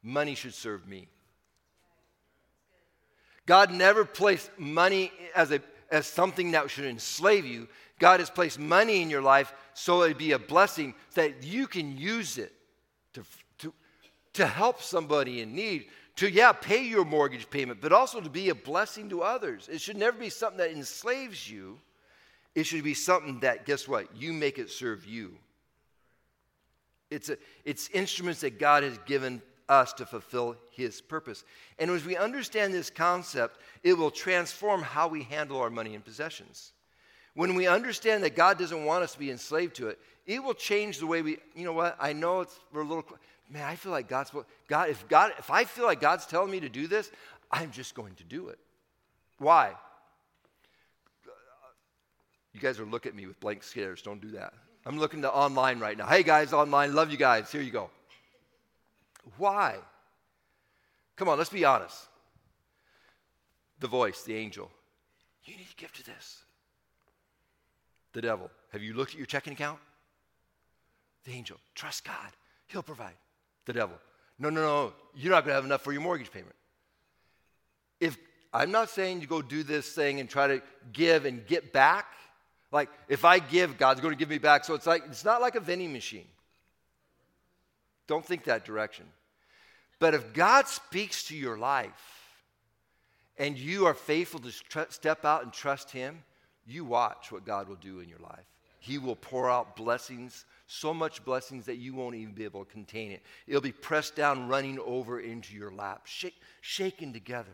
money 0.02 0.34
should 0.34 0.54
serve 0.54 0.88
me. 0.88 1.08
God 3.46 3.72
never 3.72 4.04
placed 4.04 4.50
money 4.58 5.12
as, 5.34 5.52
a, 5.52 5.60
as 5.90 6.06
something 6.06 6.52
that 6.52 6.70
should 6.70 6.84
enslave 6.84 7.46
you. 7.46 7.68
God 7.98 8.20
has 8.20 8.30
placed 8.30 8.58
money 8.58 9.02
in 9.02 9.10
your 9.10 9.22
life 9.22 9.52
so 9.74 10.02
it'd 10.02 10.18
be 10.18 10.32
a 10.32 10.38
blessing 10.38 10.94
that 11.14 11.42
you 11.42 11.66
can 11.66 11.96
use 11.96 12.38
it 12.38 12.52
to, 13.14 13.24
to, 13.58 13.72
to 14.34 14.46
help 14.46 14.82
somebody 14.82 15.40
in 15.40 15.54
need, 15.54 15.86
to, 16.16 16.28
yeah, 16.28 16.52
pay 16.52 16.84
your 16.84 17.04
mortgage 17.04 17.48
payment, 17.48 17.80
but 17.80 17.92
also 17.92 18.20
to 18.20 18.30
be 18.30 18.50
a 18.50 18.54
blessing 18.54 19.08
to 19.08 19.22
others. 19.22 19.68
It 19.70 19.80
should 19.80 19.96
never 19.96 20.18
be 20.18 20.30
something 20.30 20.58
that 20.58 20.72
enslaves 20.72 21.50
you. 21.50 21.78
It 22.54 22.64
should 22.64 22.84
be 22.84 22.94
something 22.94 23.40
that, 23.40 23.66
guess 23.66 23.88
what? 23.88 24.14
You 24.16 24.32
make 24.32 24.58
it 24.58 24.70
serve 24.70 25.06
you. 25.06 25.36
It's, 27.10 27.28
a, 27.28 27.38
it's 27.64 27.88
instruments 27.90 28.40
that 28.40 28.58
God 28.58 28.82
has 28.82 28.98
given 29.06 29.42
us 29.68 29.92
to 29.94 30.06
fulfill 30.06 30.56
His 30.70 31.00
purpose. 31.00 31.44
And 31.78 31.90
as 31.90 32.04
we 32.04 32.16
understand 32.16 32.72
this 32.72 32.90
concept, 32.90 33.58
it 33.82 33.94
will 33.94 34.10
transform 34.10 34.82
how 34.82 35.08
we 35.08 35.22
handle 35.22 35.60
our 35.60 35.70
money 35.70 35.94
and 35.94 36.04
possessions. 36.04 36.72
When 37.34 37.54
we 37.54 37.66
understand 37.66 38.24
that 38.24 38.34
God 38.34 38.58
doesn't 38.58 38.84
want 38.84 39.04
us 39.04 39.12
to 39.12 39.18
be 39.18 39.30
enslaved 39.30 39.76
to 39.76 39.88
it, 39.88 39.98
it 40.26 40.42
will 40.42 40.54
change 40.54 40.98
the 40.98 41.06
way 41.06 41.22
we, 41.22 41.38
you 41.54 41.64
know 41.64 41.72
what, 41.72 41.96
I 42.00 42.12
know 42.12 42.40
it's, 42.40 42.58
we're 42.72 42.82
a 42.82 42.84
little, 42.84 43.04
man, 43.48 43.64
I 43.64 43.76
feel 43.76 43.92
like 43.92 44.08
God's, 44.08 44.32
God, 44.68 44.90
if 44.90 45.06
God, 45.08 45.32
if 45.38 45.50
I 45.50 45.64
feel 45.64 45.84
like 45.84 46.00
God's 46.00 46.26
telling 46.26 46.50
me 46.50 46.60
to 46.60 46.68
do 46.68 46.86
this, 46.86 47.10
I'm 47.50 47.70
just 47.70 47.94
going 47.94 48.14
to 48.16 48.24
do 48.24 48.48
it. 48.48 48.58
Why? 49.38 49.72
You 52.52 52.60
guys 52.60 52.80
are 52.80 52.84
looking 52.84 53.10
at 53.10 53.16
me 53.16 53.26
with 53.26 53.38
blank 53.40 53.62
stares. 53.62 54.02
Don't 54.02 54.20
do 54.20 54.32
that. 54.32 54.52
I'm 54.88 54.98
looking 54.98 55.20
to 55.20 55.30
online 55.30 55.80
right 55.80 55.98
now. 55.98 56.06
Hey 56.06 56.22
guys, 56.22 56.54
online, 56.54 56.94
love 56.94 57.10
you 57.10 57.18
guys. 57.18 57.52
Here 57.52 57.60
you 57.60 57.70
go. 57.70 57.90
Why? 59.36 59.76
Come 61.16 61.28
on, 61.28 61.36
let's 61.36 61.50
be 61.50 61.66
honest. 61.66 62.06
The 63.80 63.86
voice, 63.86 64.22
the 64.22 64.34
angel, 64.34 64.70
you 65.44 65.58
need 65.58 65.68
to 65.68 65.76
give 65.76 65.92
to 65.92 66.06
this. 66.06 66.42
The 68.14 68.22
devil, 68.22 68.50
have 68.72 68.82
you 68.82 68.94
looked 68.94 69.12
at 69.12 69.18
your 69.18 69.26
checking 69.26 69.52
account? 69.52 69.78
The 71.24 71.32
angel, 71.32 71.58
trust 71.74 72.06
God, 72.06 72.32
He'll 72.68 72.82
provide. 72.82 73.14
The 73.66 73.74
devil, 73.74 73.98
no, 74.38 74.48
no, 74.48 74.62
no, 74.62 74.92
you're 75.14 75.32
not 75.32 75.44
going 75.44 75.50
to 75.50 75.56
have 75.56 75.66
enough 75.66 75.82
for 75.82 75.92
your 75.92 76.00
mortgage 76.00 76.32
payment. 76.32 76.56
If 78.00 78.16
I'm 78.54 78.70
not 78.70 78.88
saying 78.88 79.20
you 79.20 79.26
go 79.26 79.42
do 79.42 79.62
this 79.62 79.92
thing 79.92 80.20
and 80.20 80.30
try 80.30 80.46
to 80.46 80.62
give 80.94 81.26
and 81.26 81.46
get 81.46 81.74
back. 81.74 82.06
Like, 82.70 82.90
if 83.08 83.24
I 83.24 83.38
give, 83.38 83.78
God's 83.78 84.00
going 84.00 84.12
to 84.12 84.18
give 84.18 84.28
me 84.28 84.38
back. 84.38 84.64
So 84.64 84.74
it's 84.74 84.86
like, 84.86 85.04
it's 85.06 85.24
not 85.24 85.40
like 85.40 85.54
a 85.54 85.60
vending 85.60 85.92
machine. 85.92 86.26
Don't 88.06 88.24
think 88.24 88.44
that 88.44 88.64
direction. 88.64 89.06
But 89.98 90.14
if 90.14 90.32
God 90.32 90.68
speaks 90.68 91.24
to 91.24 91.36
your 91.36 91.58
life 91.58 92.24
and 93.36 93.56
you 93.56 93.86
are 93.86 93.94
faithful 93.94 94.40
to 94.40 94.50
tr- 94.50 94.90
step 94.90 95.24
out 95.24 95.42
and 95.42 95.52
trust 95.52 95.90
Him, 95.90 96.22
you 96.66 96.84
watch 96.84 97.32
what 97.32 97.44
God 97.44 97.68
will 97.68 97.76
do 97.76 98.00
in 98.00 98.08
your 98.08 98.18
life. 98.18 98.44
He 98.80 98.98
will 98.98 99.16
pour 99.16 99.50
out 99.50 99.76
blessings, 99.76 100.44
so 100.66 100.94
much 100.94 101.24
blessings 101.24 101.66
that 101.66 101.76
you 101.76 101.94
won't 101.94 102.14
even 102.14 102.32
be 102.32 102.44
able 102.44 102.64
to 102.64 102.70
contain 102.70 103.10
it. 103.10 103.22
It'll 103.46 103.60
be 103.60 103.72
pressed 103.72 104.14
down, 104.14 104.48
running 104.48 104.78
over 104.78 105.20
into 105.20 105.54
your 105.54 105.72
lap, 105.72 106.02
shake, 106.06 106.40
shaken 106.60 107.12
together. 107.12 107.50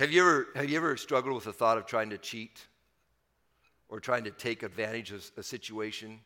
Have 0.00 0.10
you, 0.12 0.22
ever, 0.22 0.48
have 0.54 0.70
you 0.70 0.78
ever 0.78 0.96
struggled 0.96 1.34
with 1.34 1.44
the 1.44 1.52
thought 1.52 1.76
of 1.76 1.84
trying 1.84 2.08
to 2.08 2.16
cheat 2.16 2.66
or 3.90 4.00
trying 4.00 4.24
to 4.24 4.30
take 4.30 4.62
advantage 4.62 5.12
of 5.12 5.30
a 5.36 5.42
situation 5.42 6.20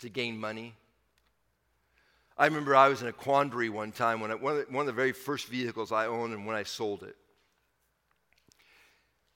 to 0.00 0.10
gain 0.10 0.36
money? 0.36 0.74
I 2.36 2.44
remember 2.44 2.76
I 2.76 2.88
was 2.88 3.00
in 3.00 3.08
a 3.08 3.14
quandary 3.14 3.70
one 3.70 3.92
time 3.92 4.20
when 4.20 4.30
I, 4.30 4.34
one, 4.34 4.58
of 4.58 4.66
the, 4.66 4.70
one 4.74 4.82
of 4.82 4.86
the 4.88 4.92
very 4.92 5.12
first 5.12 5.46
vehicles 5.46 5.90
I 5.90 6.04
owned 6.04 6.34
and 6.34 6.44
when 6.44 6.54
I 6.54 6.64
sold 6.64 7.02
it. 7.02 7.16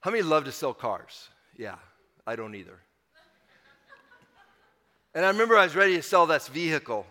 How 0.00 0.10
many 0.10 0.22
love 0.22 0.44
to 0.44 0.52
sell 0.52 0.74
cars? 0.74 1.30
Yeah, 1.56 1.76
I 2.26 2.36
don't 2.36 2.56
either. 2.56 2.78
and 5.14 5.24
I 5.24 5.28
remember 5.28 5.56
I 5.56 5.64
was 5.64 5.74
ready 5.74 5.96
to 5.96 6.02
sell 6.02 6.26
this 6.26 6.48
vehicle. 6.48 7.06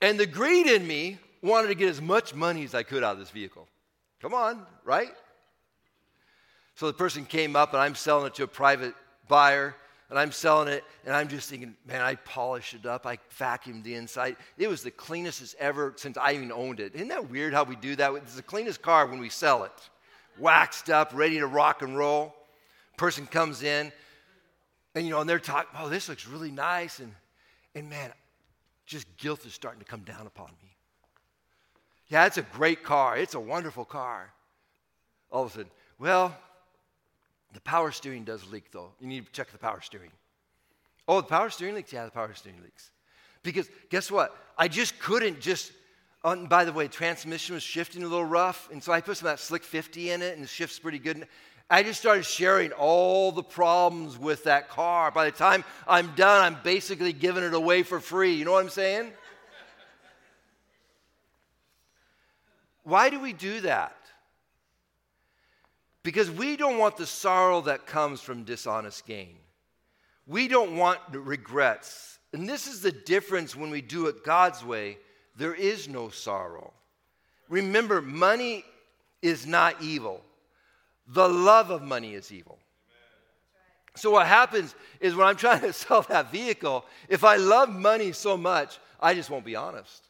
And 0.00 0.18
the 0.18 0.26
greed 0.26 0.66
in 0.66 0.84
me 0.84 1.18
wanted 1.40 1.68
to 1.68 1.76
get 1.76 1.88
as 1.88 2.02
much 2.02 2.34
money 2.34 2.64
as 2.64 2.74
I 2.74 2.82
could 2.82 3.04
out 3.04 3.12
of 3.12 3.20
this 3.20 3.30
vehicle. 3.30 3.68
Come 4.22 4.34
on, 4.34 4.64
right? 4.84 5.10
So 6.76 6.86
the 6.86 6.92
person 6.92 7.24
came 7.24 7.56
up 7.56 7.72
and 7.72 7.82
I'm 7.82 7.96
selling 7.96 8.28
it 8.28 8.34
to 8.36 8.44
a 8.44 8.48
private 8.48 8.94
buyer 9.26 9.74
and 10.10 10.18
I'm 10.18 10.30
selling 10.30 10.68
it 10.68 10.84
and 11.04 11.14
I'm 11.14 11.26
just 11.26 11.50
thinking, 11.50 11.74
man, 11.86 12.00
I 12.02 12.14
polished 12.14 12.74
it 12.74 12.86
up. 12.86 13.04
I 13.04 13.18
vacuumed 13.36 13.82
the 13.82 13.94
inside. 13.94 14.36
It 14.56 14.68
was 14.68 14.82
the 14.82 14.92
cleanest 14.92 15.42
as 15.42 15.56
ever 15.58 15.92
since 15.96 16.16
I 16.16 16.34
even 16.34 16.52
owned 16.52 16.78
it. 16.78 16.94
Isn't 16.94 17.08
that 17.08 17.30
weird 17.30 17.52
how 17.52 17.64
we 17.64 17.74
do 17.74 17.96
that? 17.96 18.14
It's 18.14 18.36
the 18.36 18.42
cleanest 18.42 18.80
car 18.80 19.06
when 19.06 19.18
we 19.18 19.28
sell 19.28 19.64
it. 19.64 19.72
Waxed 20.38 20.88
up, 20.88 21.10
ready 21.12 21.40
to 21.40 21.46
rock 21.48 21.82
and 21.82 21.96
roll. 21.98 22.32
Person 22.96 23.26
comes 23.26 23.64
in 23.64 23.90
and 24.94 25.04
you 25.04 25.10
know, 25.10 25.20
and 25.20 25.28
they're 25.28 25.40
talking, 25.40 25.70
oh, 25.80 25.88
this 25.88 26.08
looks 26.08 26.28
really 26.28 26.52
nice. 26.52 27.00
And 27.00 27.12
and 27.74 27.90
man, 27.90 28.12
just 28.86 29.06
guilt 29.16 29.44
is 29.46 29.52
starting 29.52 29.80
to 29.80 29.86
come 29.86 30.02
down 30.02 30.26
upon 30.26 30.50
me. 30.62 30.76
Yeah, 32.12 32.26
it's 32.26 32.36
a 32.36 32.42
great 32.42 32.82
car. 32.82 33.16
It's 33.16 33.32
a 33.32 33.40
wonderful 33.40 33.86
car. 33.86 34.30
All 35.30 35.44
of 35.44 35.50
a 35.50 35.52
sudden, 35.54 35.70
well, 35.98 36.36
the 37.54 37.60
power 37.62 37.90
steering 37.90 38.24
does 38.24 38.46
leak 38.52 38.70
though. 38.70 38.90
You 39.00 39.06
need 39.06 39.24
to 39.24 39.32
check 39.32 39.50
the 39.50 39.56
power 39.56 39.80
steering. 39.80 40.10
Oh, 41.08 41.22
the 41.22 41.26
power 41.26 41.48
steering 41.48 41.74
leaks? 41.74 41.90
Yeah, 41.90 42.04
the 42.04 42.10
power 42.10 42.34
steering 42.34 42.60
leaks. 42.62 42.90
Because 43.42 43.66
guess 43.88 44.10
what? 44.10 44.36
I 44.58 44.68
just 44.68 44.98
couldn't 44.98 45.40
just, 45.40 45.72
oh, 46.22 46.46
by 46.46 46.66
the 46.66 46.72
way, 46.74 46.86
transmission 46.86 47.54
was 47.54 47.62
shifting 47.62 48.02
a 48.02 48.06
little 48.06 48.26
rough. 48.26 48.70
And 48.70 48.82
so 48.82 48.92
I 48.92 49.00
put 49.00 49.16
some 49.16 49.28
of 49.28 49.32
that 49.32 49.40
Slick 49.42 49.64
50 49.64 50.10
in 50.10 50.20
it 50.20 50.34
and 50.34 50.44
it 50.44 50.50
shifts 50.50 50.78
pretty 50.78 50.98
good. 50.98 51.26
I 51.70 51.82
just 51.82 51.98
started 51.98 52.26
sharing 52.26 52.72
all 52.72 53.32
the 53.32 53.42
problems 53.42 54.18
with 54.18 54.44
that 54.44 54.68
car. 54.68 55.10
By 55.10 55.24
the 55.24 55.36
time 55.36 55.64
I'm 55.88 56.14
done, 56.14 56.42
I'm 56.42 56.62
basically 56.62 57.14
giving 57.14 57.42
it 57.42 57.54
away 57.54 57.82
for 57.82 58.00
free. 58.00 58.34
You 58.34 58.44
know 58.44 58.52
what 58.52 58.62
I'm 58.62 58.68
saying? 58.68 59.12
Why 62.84 63.10
do 63.10 63.20
we 63.20 63.32
do 63.32 63.60
that? 63.62 63.96
Because 66.02 66.30
we 66.30 66.56
don't 66.56 66.78
want 66.78 66.96
the 66.96 67.06
sorrow 67.06 67.60
that 67.62 67.86
comes 67.86 68.20
from 68.20 68.42
dishonest 68.42 69.06
gain. 69.06 69.36
We 70.26 70.48
don't 70.48 70.76
want 70.76 70.98
regrets. 71.12 72.18
And 72.32 72.48
this 72.48 72.66
is 72.66 72.80
the 72.80 72.92
difference 72.92 73.54
when 73.54 73.70
we 73.70 73.80
do 73.80 74.06
it 74.06 74.24
God's 74.24 74.64
way. 74.64 74.98
There 75.36 75.54
is 75.54 75.88
no 75.88 76.08
sorrow. 76.08 76.72
Remember, 77.48 78.02
money 78.02 78.64
is 79.20 79.46
not 79.46 79.80
evil, 79.80 80.22
the 81.06 81.28
love 81.28 81.70
of 81.70 81.82
money 81.82 82.14
is 82.14 82.32
evil. 82.32 82.58
So, 83.94 84.10
what 84.10 84.26
happens 84.26 84.74
is 85.00 85.14
when 85.14 85.26
I'm 85.26 85.36
trying 85.36 85.60
to 85.60 85.72
sell 85.72 86.02
that 86.02 86.32
vehicle, 86.32 86.84
if 87.08 87.24
I 87.24 87.36
love 87.36 87.68
money 87.68 88.12
so 88.12 88.36
much, 88.36 88.78
I 88.98 89.14
just 89.14 89.30
won't 89.30 89.44
be 89.44 89.56
honest. 89.56 90.08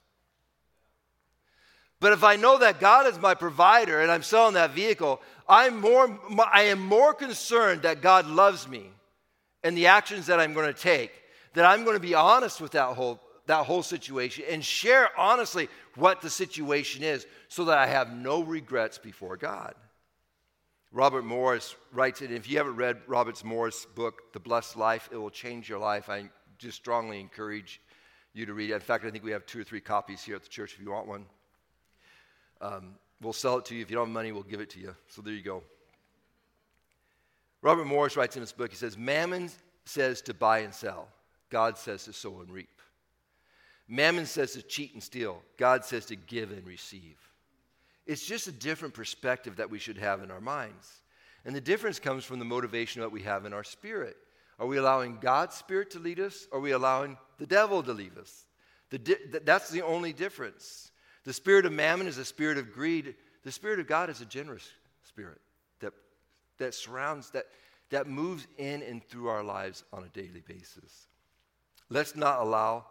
But 2.02 2.12
if 2.12 2.24
I 2.24 2.34
know 2.34 2.58
that 2.58 2.80
God 2.80 3.06
is 3.06 3.16
my 3.20 3.34
provider 3.34 4.00
and 4.00 4.10
I'm 4.10 4.24
selling 4.24 4.54
that 4.54 4.72
vehicle, 4.72 5.22
I'm 5.48 5.80
more, 5.80 6.18
I 6.52 6.62
am 6.62 6.80
more 6.80 7.14
concerned 7.14 7.82
that 7.82 8.02
God 8.02 8.26
loves 8.26 8.66
me 8.66 8.90
and 9.62 9.76
the 9.76 9.86
actions 9.86 10.26
that 10.26 10.40
I'm 10.40 10.52
going 10.52 10.66
to 10.66 10.78
take, 10.78 11.12
that 11.54 11.64
I'm 11.64 11.84
going 11.84 11.94
to 11.94 12.02
be 12.02 12.16
honest 12.16 12.60
with 12.60 12.72
that 12.72 12.96
whole, 12.96 13.20
that 13.46 13.66
whole 13.66 13.84
situation 13.84 14.42
and 14.50 14.64
share 14.64 15.10
honestly 15.16 15.68
what 15.94 16.22
the 16.22 16.28
situation 16.28 17.04
is 17.04 17.24
so 17.46 17.66
that 17.66 17.78
I 17.78 17.86
have 17.86 18.12
no 18.12 18.42
regrets 18.42 18.98
before 18.98 19.36
God. 19.36 19.76
Robert 20.90 21.24
Morris 21.24 21.76
writes 21.92 22.20
it. 22.20 22.32
If 22.32 22.50
you 22.50 22.58
haven't 22.58 22.74
read 22.74 23.00
Robert 23.06 23.44
Morris' 23.44 23.86
book, 23.94 24.32
The 24.32 24.40
Blessed 24.40 24.76
Life, 24.76 25.08
it 25.12 25.18
will 25.18 25.30
change 25.30 25.68
your 25.68 25.78
life. 25.78 26.10
I 26.10 26.28
just 26.58 26.78
strongly 26.78 27.20
encourage 27.20 27.80
you 28.34 28.44
to 28.44 28.54
read 28.54 28.70
it. 28.70 28.74
In 28.74 28.80
fact, 28.80 29.04
I 29.04 29.10
think 29.10 29.22
we 29.22 29.30
have 29.30 29.46
two 29.46 29.60
or 29.60 29.64
three 29.64 29.80
copies 29.80 30.24
here 30.24 30.34
at 30.34 30.42
the 30.42 30.48
church 30.48 30.74
if 30.74 30.80
you 30.80 30.90
want 30.90 31.06
one. 31.06 31.26
Um, 32.62 32.94
we'll 33.20 33.32
sell 33.34 33.58
it 33.58 33.66
to 33.66 33.74
you. 33.74 33.82
If 33.82 33.90
you 33.90 33.96
don't 33.96 34.06
have 34.06 34.14
money, 34.14 34.32
we'll 34.32 34.44
give 34.44 34.60
it 34.60 34.70
to 34.70 34.80
you. 34.80 34.94
So 35.08 35.20
there 35.20 35.34
you 35.34 35.42
go. 35.42 35.62
Robert 37.60 37.86
Morris 37.86 38.16
writes 38.16 38.36
in 38.36 38.40
his 38.40 38.52
book, 38.52 38.70
he 38.70 38.76
says, 38.76 38.96
Mammon 38.96 39.50
says 39.84 40.22
to 40.22 40.34
buy 40.34 40.60
and 40.60 40.74
sell, 40.74 41.08
God 41.50 41.76
says 41.76 42.04
to 42.04 42.12
sow 42.12 42.40
and 42.40 42.50
reap. 42.50 42.68
Mammon 43.88 44.26
says 44.26 44.52
to 44.52 44.62
cheat 44.62 44.94
and 44.94 45.02
steal, 45.02 45.42
God 45.58 45.84
says 45.84 46.06
to 46.06 46.16
give 46.16 46.50
and 46.50 46.66
receive. 46.66 47.18
It's 48.06 48.24
just 48.24 48.46
a 48.46 48.52
different 48.52 48.94
perspective 48.94 49.56
that 49.56 49.70
we 49.70 49.78
should 49.78 49.98
have 49.98 50.22
in 50.22 50.30
our 50.30 50.40
minds. 50.40 51.02
And 51.44 51.54
the 51.54 51.60
difference 51.60 51.98
comes 51.98 52.24
from 52.24 52.38
the 52.38 52.44
motivation 52.44 53.02
that 53.02 53.12
we 53.12 53.22
have 53.22 53.44
in 53.44 53.52
our 53.52 53.64
spirit. 53.64 54.16
Are 54.58 54.66
we 54.66 54.76
allowing 54.76 55.18
God's 55.20 55.56
spirit 55.56 55.90
to 55.90 55.98
lead 55.98 56.20
us? 56.20 56.46
Or 56.52 56.58
are 56.58 56.62
we 56.62 56.70
allowing 56.70 57.16
the 57.38 57.46
devil 57.46 57.82
to 57.82 57.92
lead 57.92 58.16
us? 58.16 58.46
Di- 58.90 59.16
that's 59.44 59.70
the 59.70 59.82
only 59.82 60.12
difference. 60.12 60.91
The 61.24 61.32
spirit 61.32 61.66
of 61.66 61.72
mammon 61.72 62.06
is 62.06 62.18
a 62.18 62.24
spirit 62.24 62.58
of 62.58 62.72
greed. 62.72 63.14
The 63.44 63.52
spirit 63.52 63.78
of 63.78 63.86
God 63.86 64.10
is 64.10 64.20
a 64.20 64.24
generous 64.24 64.68
spirit 65.04 65.40
that, 65.80 65.92
that 66.58 66.74
surrounds, 66.74 67.30
that, 67.30 67.46
that 67.90 68.06
moves 68.06 68.46
in 68.58 68.82
and 68.82 69.04
through 69.04 69.28
our 69.28 69.42
lives 69.42 69.84
on 69.92 70.04
a 70.04 70.08
daily 70.08 70.42
basis. 70.46 71.06
Let's 71.88 72.16
not 72.16 72.40
allow 72.40 72.86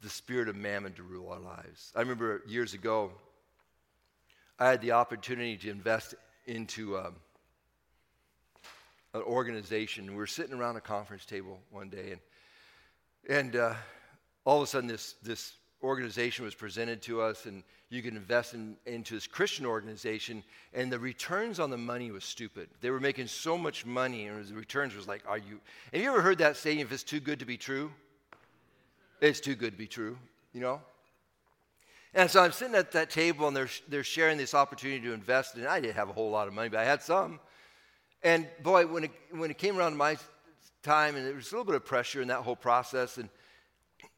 the 0.00 0.08
spirit 0.08 0.48
of 0.48 0.56
mammon 0.56 0.92
to 0.94 1.02
rule 1.02 1.30
our 1.30 1.40
lives. 1.40 1.92
I 1.96 2.00
remember 2.00 2.42
years 2.46 2.72
ago, 2.72 3.10
I 4.58 4.68
had 4.68 4.80
the 4.80 4.92
opportunity 4.92 5.56
to 5.56 5.70
invest 5.70 6.14
into 6.46 6.98
um, 6.98 7.16
an 9.14 9.22
organization. 9.22 10.06
We 10.06 10.16
were 10.16 10.26
sitting 10.26 10.54
around 10.54 10.76
a 10.76 10.80
conference 10.80 11.26
table 11.26 11.58
one 11.70 11.88
day, 11.88 12.12
and, 12.12 12.20
and 13.28 13.56
uh, 13.56 13.74
all 14.44 14.58
of 14.58 14.64
a 14.64 14.66
sudden, 14.66 14.88
this, 14.88 15.14
this 15.22 15.52
organization 15.82 16.44
was 16.44 16.54
presented 16.54 17.02
to 17.02 17.20
us, 17.22 17.46
and 17.46 17.62
you 17.90 18.02
could 18.02 18.14
invest 18.14 18.54
in, 18.54 18.76
into 18.86 19.14
this 19.14 19.26
Christian 19.26 19.64
organization, 19.64 20.42
and 20.74 20.92
the 20.92 20.98
returns 20.98 21.60
on 21.60 21.70
the 21.70 21.78
money 21.78 22.10
was 22.10 22.24
stupid. 22.24 22.68
They 22.80 22.90
were 22.90 23.00
making 23.00 23.28
so 23.28 23.56
much 23.56 23.86
money, 23.86 24.26
and 24.26 24.44
the 24.44 24.54
returns 24.54 24.94
was 24.94 25.06
like, 25.06 25.22
"Are 25.26 25.38
you?" 25.38 25.60
Have 25.92 26.02
you 26.02 26.08
ever 26.08 26.20
heard 26.20 26.38
that 26.38 26.56
saying? 26.56 26.80
If 26.80 26.92
it's 26.92 27.02
too 27.02 27.20
good 27.20 27.38
to 27.38 27.44
be 27.44 27.56
true, 27.56 27.92
it's 29.20 29.40
too 29.40 29.54
good 29.54 29.72
to 29.72 29.78
be 29.78 29.86
true. 29.86 30.18
You 30.52 30.60
know. 30.60 30.80
And 32.14 32.30
so 32.30 32.42
I'm 32.42 32.52
sitting 32.52 32.74
at 32.74 32.92
that 32.92 33.10
table, 33.10 33.46
and 33.48 33.56
they're 33.56 33.70
they're 33.88 34.04
sharing 34.04 34.38
this 34.38 34.54
opportunity 34.54 35.00
to 35.02 35.12
invest, 35.12 35.54
and 35.54 35.66
I 35.66 35.80
didn't 35.80 35.96
have 35.96 36.08
a 36.08 36.12
whole 36.12 36.30
lot 36.30 36.48
of 36.48 36.54
money, 36.54 36.68
but 36.68 36.80
I 36.80 36.84
had 36.84 37.02
some. 37.02 37.38
And 38.22 38.48
boy, 38.62 38.86
when 38.86 39.04
it 39.04 39.12
when 39.30 39.50
it 39.50 39.58
came 39.58 39.78
around 39.78 39.96
my 39.96 40.16
time, 40.82 41.16
and 41.16 41.26
there 41.26 41.34
was 41.34 41.52
a 41.52 41.54
little 41.54 41.64
bit 41.64 41.76
of 41.76 41.84
pressure 41.84 42.20
in 42.20 42.28
that 42.28 42.42
whole 42.42 42.56
process, 42.56 43.18
and 43.18 43.28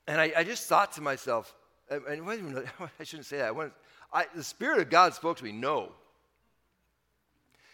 and 0.07 0.21
I, 0.21 0.33
I 0.37 0.45
just 0.45 0.69
thought 0.69 0.93
to 0.93 1.01
myself, 1.01 1.55
and 1.91 2.27
wait 2.27 2.41
a 2.41 2.43
minute, 2.43 2.67
I 3.01 3.05
shouldn't 3.05 3.27
say 3.27 3.39
that. 3.39 3.49
I 3.49 3.51
went, 3.51 3.73
I, 4.13 4.27
the 4.35 4.45
Spirit 4.45 4.81
of 4.81 4.91
God 4.91 5.15
spoke 5.15 5.39
to 5.39 5.45
me, 5.45 5.53
no. 5.53 5.93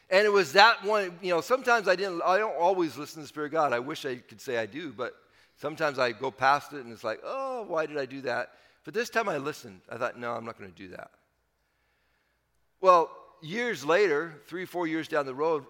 And 0.09 0.25
it 0.25 0.33
was 0.33 0.53
that 0.53 0.85
one, 0.85 1.19
you 1.21 1.31
know, 1.31 1.41
sometimes 1.41 1.89
I 1.89 1.97
didn't, 1.97 2.23
I 2.23 2.39
don't 2.39 2.57
always 2.57 2.97
listen 2.97 3.17
to 3.17 3.21
the 3.23 3.29
Spirit 3.29 3.47
of 3.47 3.53
God. 3.53 3.73
I 3.73 3.81
wish 3.81 4.05
I 4.05 4.17
could 4.17 4.41
say 4.41 4.57
I 4.57 4.67
do, 4.67 4.93
but 4.93 5.15
sometimes 5.57 5.99
I 5.99 6.13
go 6.13 6.31
past 6.31 6.73
it 6.73 6.85
and 6.85 6.93
it's 6.93 7.03
like, 7.03 7.21
oh, 7.25 7.65
why 7.67 7.87
did 7.87 7.99
I 7.99 8.07
do 8.07 8.21
that? 8.23 8.53
But 8.85 8.95
this 8.95 9.11
time 9.11 9.29
I 9.29 9.39
listened. 9.39 9.81
I 9.91 9.97
thought, 9.97 10.19
no, 10.19 10.33
I'm 10.33 10.45
not 10.45 10.59
going 10.59 10.71
to 10.71 10.77
do 10.77 10.89
that. 10.89 11.11
Well, 12.81 13.11
years 13.43 13.85
later, 13.85 14.35
three, 14.47 14.65
four 14.65 14.87
years 14.87 15.09
down 15.09 15.27
the 15.27 15.35
road, 15.35 15.65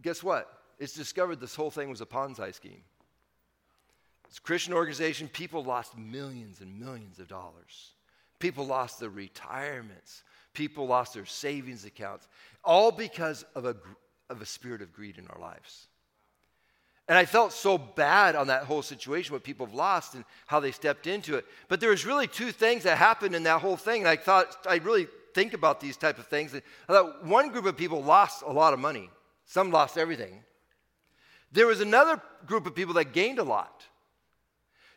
guess 0.00 0.22
what? 0.22 0.50
It's 0.78 0.94
discovered 0.94 1.40
this 1.40 1.54
whole 1.54 1.70
thing 1.70 1.90
was 1.90 2.00
a 2.00 2.06
Ponzi 2.06 2.54
scheme. 2.54 2.82
It's 4.28 4.38
a 4.38 4.42
Christian 4.42 4.74
organization. 4.74 5.28
People 5.28 5.64
lost 5.64 5.96
millions 5.96 6.60
and 6.60 6.78
millions 6.78 7.18
of 7.18 7.28
dollars. 7.28 7.92
People 8.38 8.66
lost 8.66 9.00
their 9.00 9.10
retirements. 9.10 10.22
People 10.52 10.86
lost 10.86 11.14
their 11.14 11.26
savings 11.26 11.84
accounts, 11.84 12.26
all 12.64 12.90
because 12.90 13.44
of 13.54 13.66
a, 13.66 13.76
of 14.30 14.40
a 14.40 14.46
spirit 14.46 14.80
of 14.80 14.92
greed 14.92 15.18
in 15.18 15.26
our 15.28 15.38
lives. 15.38 15.86
And 17.08 17.16
I 17.16 17.24
felt 17.24 17.52
so 17.52 17.78
bad 17.78 18.34
on 18.34 18.48
that 18.48 18.64
whole 18.64 18.82
situation, 18.82 19.32
what 19.32 19.44
people 19.44 19.66
have 19.66 19.74
lost 19.74 20.14
and 20.14 20.24
how 20.46 20.58
they 20.58 20.72
stepped 20.72 21.06
into 21.06 21.36
it. 21.36 21.44
But 21.68 21.80
there 21.80 21.90
was 21.90 22.04
really 22.04 22.26
two 22.26 22.50
things 22.50 22.82
that 22.82 22.98
happened 22.98 23.34
in 23.34 23.44
that 23.44 23.60
whole 23.60 23.76
thing. 23.76 24.00
And 24.00 24.08
I 24.08 24.16
thought, 24.16 24.66
I 24.66 24.76
really 24.76 25.06
think 25.34 25.52
about 25.52 25.78
these 25.78 25.96
type 25.96 26.18
of 26.18 26.26
things. 26.26 26.54
I 26.54 26.92
thought 26.92 27.24
one 27.24 27.50
group 27.50 27.66
of 27.66 27.76
people 27.76 28.02
lost 28.02 28.42
a 28.42 28.50
lot 28.50 28.72
of 28.72 28.80
money. 28.80 29.10
Some 29.44 29.70
lost 29.70 29.96
everything. 29.98 30.42
There 31.52 31.66
was 31.66 31.80
another 31.80 32.20
group 32.46 32.66
of 32.66 32.74
people 32.74 32.94
that 32.94 33.12
gained 33.12 33.38
a 33.38 33.44
lot. 33.44 33.84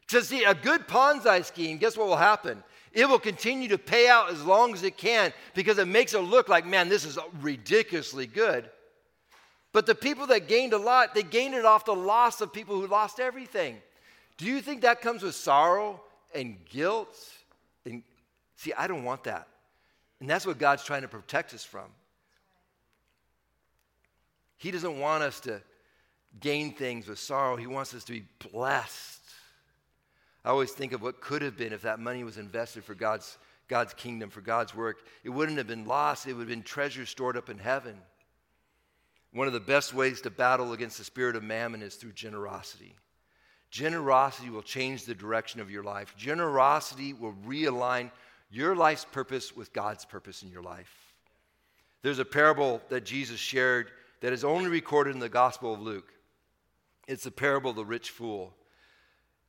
To 0.10 0.24
see 0.24 0.44
a 0.44 0.54
good 0.54 0.88
Ponzi 0.88 1.46
scheme, 1.46 1.78
guess 1.78 1.98
what 1.98 2.08
will 2.08 2.18
happen? 2.18 2.64
It 2.94 3.08
will 3.08 3.20
continue 3.20 3.68
to 3.70 3.78
pay 3.78 4.08
out 4.08 4.32
as 4.32 4.44
long 4.44 4.74
as 4.74 4.84
it 4.84 4.98
can 4.98 5.32
because 5.54 5.78
it 5.78 5.88
makes 5.88 6.14
it 6.14 6.20
look 6.20 6.50
like, 6.50 6.66
man, 6.66 6.90
this 6.90 7.06
is 7.06 7.20
ridiculously 7.42 8.26
good. 8.26 8.70
But 9.72 9.86
the 9.86 9.94
people 9.94 10.26
that 10.28 10.48
gained 10.48 10.74
a 10.74 10.78
lot, 10.78 11.14
they 11.14 11.22
gained 11.22 11.54
it 11.54 11.66
off 11.66 11.86
the 11.86 11.94
loss 11.94 12.42
of 12.42 12.52
people 12.52 12.80
who 12.80 12.88
lost 12.88 13.20
everything. 13.20 13.78
Do 14.38 14.46
you 14.46 14.62
think 14.62 14.82
that 14.82 15.02
comes 15.02 15.22
with 15.22 15.36
sorrow 15.36 16.02
and 16.34 16.58
guilt? 16.66 17.16
And 17.86 18.02
see, 18.56 18.74
I 18.74 18.88
don't 18.88 19.04
want 19.04 19.26
that. 19.26 19.48
And 20.20 20.30
that's 20.30 20.46
what 20.46 20.58
God's 20.58 20.84
trying 20.84 21.04
to 21.04 21.08
protect 21.08 21.54
us 21.54 21.64
from. 21.64 21.86
He 24.58 24.72
doesn't 24.72 25.00
want 25.00 25.24
us 25.24 25.40
to 25.42 25.62
gain 26.40 26.74
things 26.74 27.08
with 27.08 27.20
sorrow. 27.20 27.56
He 27.56 27.68
wants 27.68 27.94
us 27.94 28.04
to 28.06 28.14
be 28.14 28.24
blessed. 28.52 29.19
I 30.50 30.52
always 30.52 30.72
think 30.72 30.94
of 30.94 31.04
what 31.04 31.22
could 31.22 31.44
have 31.44 31.56
been 31.56 31.74
if 31.74 31.84
that 31.84 32.00
money 32.00 32.24
was 32.24 32.40
invested 32.40 32.84
for 32.84 32.96
God's, 32.96 33.38
God's 33.68 33.94
kingdom, 33.94 34.32
for 34.32 34.42
God's 34.42 34.74
work. 34.74 35.06
It 35.24 35.30
wouldn't 35.30 35.60
have 35.60 35.68
been 35.68 35.86
lost, 35.86 36.26
it 36.26 36.34
would 36.34 36.40
have 36.40 36.50
been 36.50 36.64
treasure 36.64 37.06
stored 37.06 37.38
up 37.38 37.52
in 37.52 37.60
heaven. 37.60 37.96
One 39.32 39.46
of 39.46 39.54
the 39.54 39.60
best 39.60 39.94
ways 39.94 40.22
to 40.22 40.32
battle 40.32 40.74
against 40.74 40.98
the 40.98 41.04
spirit 41.04 41.36
of 41.36 41.44
mammon 41.44 41.84
is 41.84 41.94
through 41.94 42.14
generosity. 42.14 42.96
Generosity 43.70 44.50
will 44.50 44.64
change 44.64 45.06
the 45.06 45.14
direction 45.14 45.62
of 45.62 45.70
your 45.70 45.84
life. 45.84 46.16
Generosity 46.18 47.14
will 47.14 47.36
realign 47.46 48.10
your 48.50 48.76
life's 48.76 49.06
purpose 49.06 49.56
with 49.56 49.72
God's 49.72 50.04
purpose 50.04 50.42
in 50.42 50.50
your 50.50 50.64
life. 50.64 51.14
There's 52.02 52.18
a 52.18 52.26
parable 52.26 52.82
that 52.90 53.06
Jesus 53.06 53.40
shared 53.40 53.92
that 54.22 54.34
is 54.34 54.44
only 54.44 54.72
recorded 54.72 55.14
in 55.14 55.20
the 55.20 55.30
Gospel 55.30 55.76
of 55.76 55.80
Luke. 55.80 56.12
It's 57.08 57.26
the 57.26 57.30
parable 57.30 57.70
of 57.70 57.76
the 57.76 57.86
rich 57.86 58.10
fool. 58.10 58.56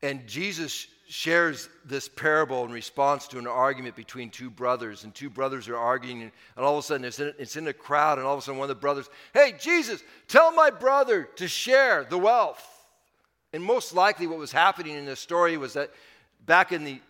And 0.02 0.26
Jesus 0.26 0.86
shares 1.10 1.68
this 1.84 2.08
parable 2.08 2.64
in 2.64 2.70
response 2.70 3.26
to 3.26 3.38
an 3.38 3.46
argument 3.46 3.96
between 3.96 4.30
two 4.30 4.48
brothers. 4.48 5.02
And 5.04 5.14
two 5.14 5.28
brothers 5.28 5.68
are 5.68 5.76
arguing, 5.76 6.22
and 6.22 6.32
all 6.56 6.78
of 6.78 6.84
a 6.84 6.86
sudden 6.86 7.04
it's 7.04 7.18
in, 7.18 7.34
it's 7.38 7.56
in 7.56 7.66
a 7.66 7.72
crowd, 7.72 8.18
and 8.18 8.26
all 8.26 8.34
of 8.34 8.38
a 8.38 8.42
sudden 8.42 8.58
one 8.58 8.70
of 8.70 8.76
the 8.76 8.80
brothers, 8.80 9.10
Hey, 9.34 9.54
Jesus, 9.58 10.02
tell 10.28 10.52
my 10.52 10.70
brother 10.70 11.24
to 11.36 11.48
share 11.48 12.04
the 12.04 12.18
wealth. 12.18 12.64
And 13.52 13.62
most 13.62 13.92
likely, 13.92 14.28
what 14.28 14.38
was 14.38 14.52
happening 14.52 14.94
in 14.94 15.04
this 15.04 15.18
story 15.18 15.56
was 15.56 15.72
that 15.72 15.90
back 16.46 16.70
in 16.70 16.84
the, 16.84 17.00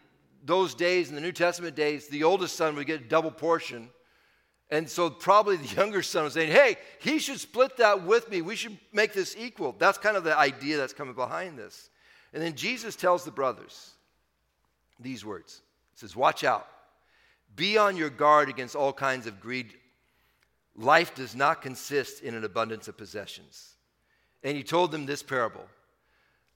those 0.45 0.75
days, 0.75 1.11
in 1.11 1.15
the 1.15 1.21
New 1.21 1.33
Testament 1.33 1.77
days, 1.77 2.09
the 2.09 2.25
oldest 2.25 2.57
son 2.57 2.75
would 2.77 2.87
get 2.87 3.03
a 3.03 3.05
double 3.05 3.31
portion. 3.31 3.91
And 4.71 4.89
so, 4.89 5.11
probably 5.11 5.57
the 5.57 5.75
younger 5.77 6.03
son 6.03 6.25
was 6.25 6.33
saying, 6.33 6.53
Hey, 6.53 6.77
he 7.01 7.19
should 7.19 7.39
split 7.39 7.77
that 7.77 8.05
with 8.05 8.31
me. 8.31 8.41
We 8.41 8.57
should 8.57 8.79
make 8.95 9.13
this 9.13 9.37
equal. 9.39 9.77
That's 9.79 9.99
kind 9.99 10.17
of 10.17 10.25
the 10.25 10.37
idea 10.37 10.79
that's 10.79 10.95
coming 10.95 11.15
behind 11.15 11.59
this. 11.59 11.91
And 12.33 12.43
then 12.43 12.55
Jesus 12.55 12.97
tells 12.97 13.25
the 13.25 13.31
brothers 13.31 13.93
these 14.99 15.25
words 15.25 15.63
He 15.93 15.99
says, 15.99 16.15
Watch 16.15 16.45
out. 16.45 16.67
Be 17.57 17.77
on 17.77 17.97
your 17.97 18.11
guard 18.11 18.49
against 18.49 18.77
all 18.77 18.93
kinds 18.93 19.27
of 19.27 19.41
greed. 19.41 19.73
Life 20.77 21.15
does 21.15 21.35
not 21.35 21.63
consist 21.63 22.23
in 22.23 22.35
an 22.35 22.45
abundance 22.45 22.87
of 22.89 22.97
possessions. 22.97 23.75
And 24.43 24.57
he 24.57 24.63
told 24.63 24.93
them 24.93 25.07
this 25.07 25.23
parable 25.23 25.67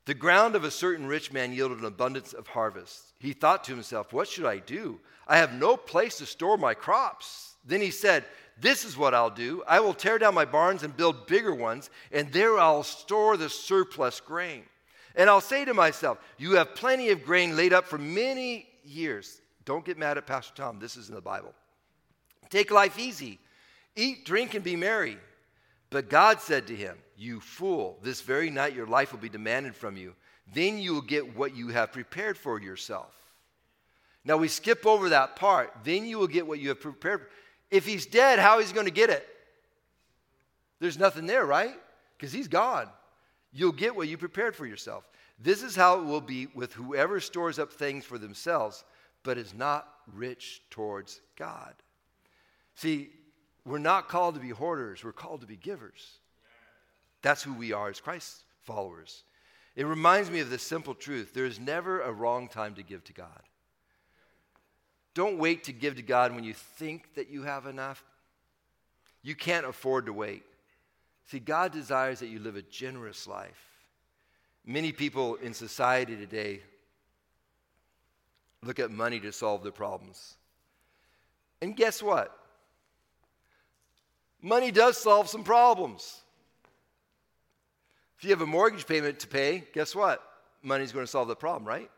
The 0.05 0.15
ground 0.15 0.55
of 0.55 0.65
a 0.65 0.71
certain 0.71 1.07
rich 1.07 1.33
man 1.33 1.53
yielded 1.53 1.79
an 1.79 1.85
abundance 1.85 2.33
of 2.33 2.47
harvest. 2.47 3.13
He 3.19 3.33
thought 3.33 3.65
to 3.65 3.73
himself, 3.73 4.13
What 4.13 4.29
should 4.29 4.47
I 4.47 4.59
do? 4.59 5.01
I 5.27 5.39
have 5.39 5.55
no 5.55 5.77
place 5.77 6.19
to 6.19 6.27
store 6.27 6.57
my 6.57 6.75
crops. 6.75 7.55
Then 7.65 7.81
he 7.81 7.91
said, 7.91 8.25
This 8.61 8.85
is 8.85 8.97
what 8.97 9.15
I'll 9.15 9.31
do. 9.31 9.63
I 9.67 9.81
will 9.81 9.95
tear 9.95 10.19
down 10.19 10.35
my 10.35 10.45
barns 10.45 10.83
and 10.83 10.97
build 10.97 11.27
bigger 11.27 11.55
ones, 11.55 11.91
and 12.13 12.31
there 12.33 12.59
I'll 12.59 12.83
store 12.83 13.37
the 13.37 13.49
surplus 13.49 14.21
grain. 14.21 14.65
And 15.15 15.31
I'll 15.31 15.41
say 15.41 15.65
to 15.65 15.75
myself, 15.75 16.19
You 16.39 16.53
have 16.53 16.75
plenty 16.75 17.11
of 17.11 17.25
grain 17.25 17.57
laid 17.57 17.73
up 17.73 17.87
for 17.87 17.99
many 17.99 18.67
years. 18.85 19.41
Don't 19.65 19.85
get 19.85 19.99
mad 19.99 20.19
at 20.19 20.27
Pastor 20.27 20.55
Tom. 20.55 20.79
This 20.79 20.97
is 20.97 21.09
in 21.09 21.15
the 21.15 21.21
Bible. 21.21 21.55
Take 22.51 22.71
life 22.71 22.99
easy. 22.99 23.39
Eat, 23.97 24.25
drink, 24.25 24.55
and 24.55 24.65
be 24.65 24.77
merry. 24.77 25.17
But 25.91 26.11
God 26.11 26.41
said 26.41 26.67
to 26.67 26.77
him, 26.77 26.99
You 27.17 27.41
fool, 27.41 27.99
this 28.03 28.21
very 28.21 28.51
night 28.51 28.75
your 28.75 28.87
life 28.87 29.13
will 29.13 29.21
be 29.21 29.29
demanded 29.29 29.75
from 29.75 29.97
you. 29.97 30.15
Then 30.53 30.79
you 30.79 30.95
will 30.95 31.03
get 31.03 31.37
what 31.37 31.57
you 31.57 31.69
have 31.69 31.93
prepared 31.93 32.37
for 32.37 32.61
yourself. 32.61 33.15
Now 34.25 34.37
we 34.37 34.49
skip 34.49 34.87
over 34.87 35.11
that 35.11 35.37
part. 35.37 35.73
Then 35.85 36.07
you 36.07 36.19
will 36.19 36.27
get 36.27 36.47
what 36.47 36.59
you 36.59 36.71
have 36.71 36.81
prepared. 36.81 37.27
If 37.71 37.87
he's 37.87 38.07
dead, 38.07 38.39
how 38.39 38.59
is 38.59 38.69
he 38.69 38.75
going 38.75 38.87
to 38.87 38.93
get 38.93 39.11
it? 39.11 39.27
There's 40.81 40.99
nothing 40.99 41.27
there, 41.27 41.45
right? 41.45 41.75
Because 42.17 42.33
he's 42.33 42.49
gone. 42.49 42.89
You'll 43.55 43.73
get 43.73 43.95
what 43.95 44.09
you 44.09 44.19
prepared 44.19 44.57
for 44.57 44.67
yourself. 44.67 45.09
This 45.39 45.63
is 45.63 45.77
how 45.77 46.01
it 46.01 46.05
will 46.05 46.21
be 46.21 46.49
with 46.55 46.73
whoever 46.73 47.21
stores 47.21 47.59
up 47.59 47.73
things 47.73 48.05
for 48.05 48.19
themselves, 48.19 48.85
but 49.23 49.39
is 49.39 49.55
not 49.55 49.89
rich 50.13 50.63
towards 50.71 51.21
God. 51.37 51.73
See, 52.75 53.11
we're 53.65 53.79
not 53.79 54.09
called 54.09 54.35
to 54.35 54.41
be 54.41 54.51
hoarders, 54.51 55.05
we're 55.05 55.13
called 55.13 55.41
to 55.41 55.47
be 55.47 55.57
givers. 55.57 56.19
That's 57.23 57.43
who 57.43 57.55
we 57.55 57.73
are 57.73 57.89
as 57.89 58.01
Christ 58.01 58.43
followers. 58.63 59.23
It 59.77 59.87
reminds 59.87 60.31
me 60.31 60.41
of 60.41 60.51
this 60.51 60.63
simple 60.63 60.95
truth 60.95 61.33
there 61.33 61.47
is 61.47 61.59
never 61.59 62.01
a 62.01 62.13
wrong 62.13 62.49
time 62.49 62.75
to 62.75 62.83
give 62.83 63.05
to 63.05 63.13
God. 63.13 63.43
Don't 65.15 65.39
wait 65.39 65.65
to 65.65 65.73
give 65.73 65.97
to 65.97 66.03
God 66.03 66.35
when 66.35 66.45
you 66.45 66.55
think 66.55 67.15
that 67.15 67.31
you 67.31 67.45
have 67.45 67.67
enough. 67.67 68.05
You 69.23 69.37
can't 69.37 69.65
afford 69.65 70.07
to 70.07 70.13
wait. 70.13 70.43
See, 71.27 71.39
God 71.39 71.73
desires 71.73 72.21
that 72.21 72.29
you 72.29 72.39
live 72.39 72.57
a 72.57 72.63
generous 72.63 73.27
life. 73.27 73.75
Many 74.67 74.93
people 74.93 75.37
in 75.37 75.55
society 75.55 76.17
today 76.17 76.61
look 78.63 78.79
at 78.79 78.91
money 78.91 79.21
to 79.21 79.33
solve 79.33 79.63
their 79.63 79.73
problems. 79.73 80.35
And 81.61 81.77
guess 81.77 82.03
what? 82.03 82.37
Money 84.41 84.71
does 84.71 84.99
solve 84.99 85.29
some 85.29 85.45
problems. 85.45 86.21
If 88.19 88.25
you 88.25 88.31
have 88.31 88.43
a 88.43 88.47
mortgage 88.47 88.87
payment 88.87 89.19
to 89.21 89.27
pay, 89.27 89.65
guess 89.73 89.95
what? 89.95 90.23
Money's 90.63 90.93
going 90.93 91.05
to 91.05 91.11
solve 91.11 91.29
the 91.29 91.37
problem, 91.37 91.67
right? 91.67 91.91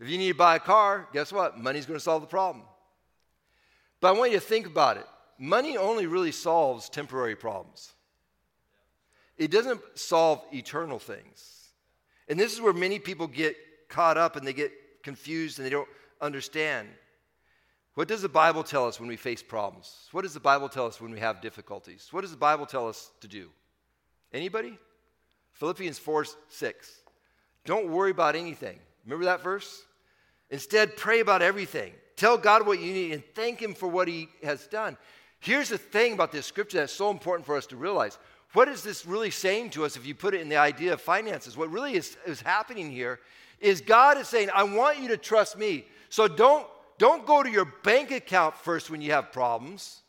If 0.00 0.08
you 0.08 0.18
need 0.18 0.32
to 0.32 0.34
buy 0.34 0.56
a 0.56 0.60
car, 0.60 1.08
guess 1.12 1.32
what? 1.32 1.58
Money's 1.58 1.86
going 1.86 1.98
to 1.98 2.04
solve 2.04 2.22
the 2.22 2.28
problem. 2.28 2.64
But 4.00 4.08
I 4.08 4.18
want 4.18 4.32
you 4.32 4.38
to 4.38 4.44
think 4.44 4.66
about 4.66 4.96
it. 4.96 5.06
Money 5.38 5.78
only 5.78 6.06
really 6.06 6.32
solves 6.32 6.88
temporary 6.88 7.36
problems 7.36 7.93
it 9.36 9.50
doesn't 9.50 9.80
solve 9.94 10.42
eternal 10.52 10.98
things. 10.98 11.68
And 12.28 12.38
this 12.38 12.52
is 12.52 12.60
where 12.60 12.72
many 12.72 12.98
people 12.98 13.26
get 13.26 13.56
caught 13.88 14.16
up 14.16 14.36
and 14.36 14.46
they 14.46 14.52
get 14.52 14.72
confused 15.02 15.58
and 15.58 15.66
they 15.66 15.70
don't 15.70 15.88
understand. 16.20 16.88
What 17.94 18.08
does 18.08 18.22
the 18.22 18.28
Bible 18.28 18.64
tell 18.64 18.86
us 18.86 18.98
when 18.98 19.08
we 19.08 19.16
face 19.16 19.42
problems? 19.42 20.08
What 20.12 20.22
does 20.22 20.34
the 20.34 20.40
Bible 20.40 20.68
tell 20.68 20.86
us 20.86 21.00
when 21.00 21.12
we 21.12 21.20
have 21.20 21.40
difficulties? 21.40 22.08
What 22.10 22.22
does 22.22 22.30
the 22.30 22.36
Bible 22.36 22.66
tell 22.66 22.88
us 22.88 23.10
to 23.20 23.28
do? 23.28 23.50
Anybody? 24.32 24.76
Philippians 25.52 25.98
4 25.98 26.26
6. 26.48 26.92
Don't 27.64 27.88
worry 27.88 28.10
about 28.10 28.34
anything. 28.34 28.78
Remember 29.04 29.26
that 29.26 29.42
verse? 29.42 29.84
Instead, 30.50 30.96
pray 30.96 31.20
about 31.20 31.40
everything. 31.40 31.92
Tell 32.16 32.36
God 32.36 32.66
what 32.66 32.80
you 32.80 32.92
need 32.92 33.12
and 33.12 33.22
thank 33.34 33.60
Him 33.60 33.74
for 33.74 33.88
what 33.88 34.08
He 34.08 34.28
has 34.42 34.66
done. 34.66 34.96
Here's 35.40 35.68
the 35.68 35.78
thing 35.78 36.14
about 36.14 36.32
this 36.32 36.46
scripture 36.46 36.78
that's 36.78 36.92
so 36.92 37.10
important 37.10 37.46
for 37.46 37.56
us 37.56 37.66
to 37.66 37.76
realize 37.76 38.18
what 38.54 38.68
is 38.68 38.82
this 38.82 39.04
really 39.04 39.30
saying 39.30 39.70
to 39.70 39.84
us 39.84 39.96
if 39.96 40.06
you 40.06 40.14
put 40.14 40.32
it 40.32 40.40
in 40.40 40.48
the 40.48 40.56
idea 40.56 40.92
of 40.92 41.00
finances? 41.00 41.56
What 41.56 41.70
really 41.70 41.94
is, 41.94 42.16
is 42.24 42.40
happening 42.40 42.90
here 42.90 43.18
is 43.58 43.80
God 43.80 44.16
is 44.16 44.28
saying, 44.28 44.48
I 44.54 44.62
want 44.62 45.00
you 45.00 45.08
to 45.08 45.16
trust 45.16 45.58
me. 45.58 45.84
So 46.08 46.28
don't, 46.28 46.64
don't 46.96 47.26
go 47.26 47.42
to 47.42 47.50
your 47.50 47.64
bank 47.64 48.12
account 48.12 48.56
first 48.56 48.90
when 48.90 49.02
you 49.02 49.10
have 49.10 49.32
problems. 49.32 50.02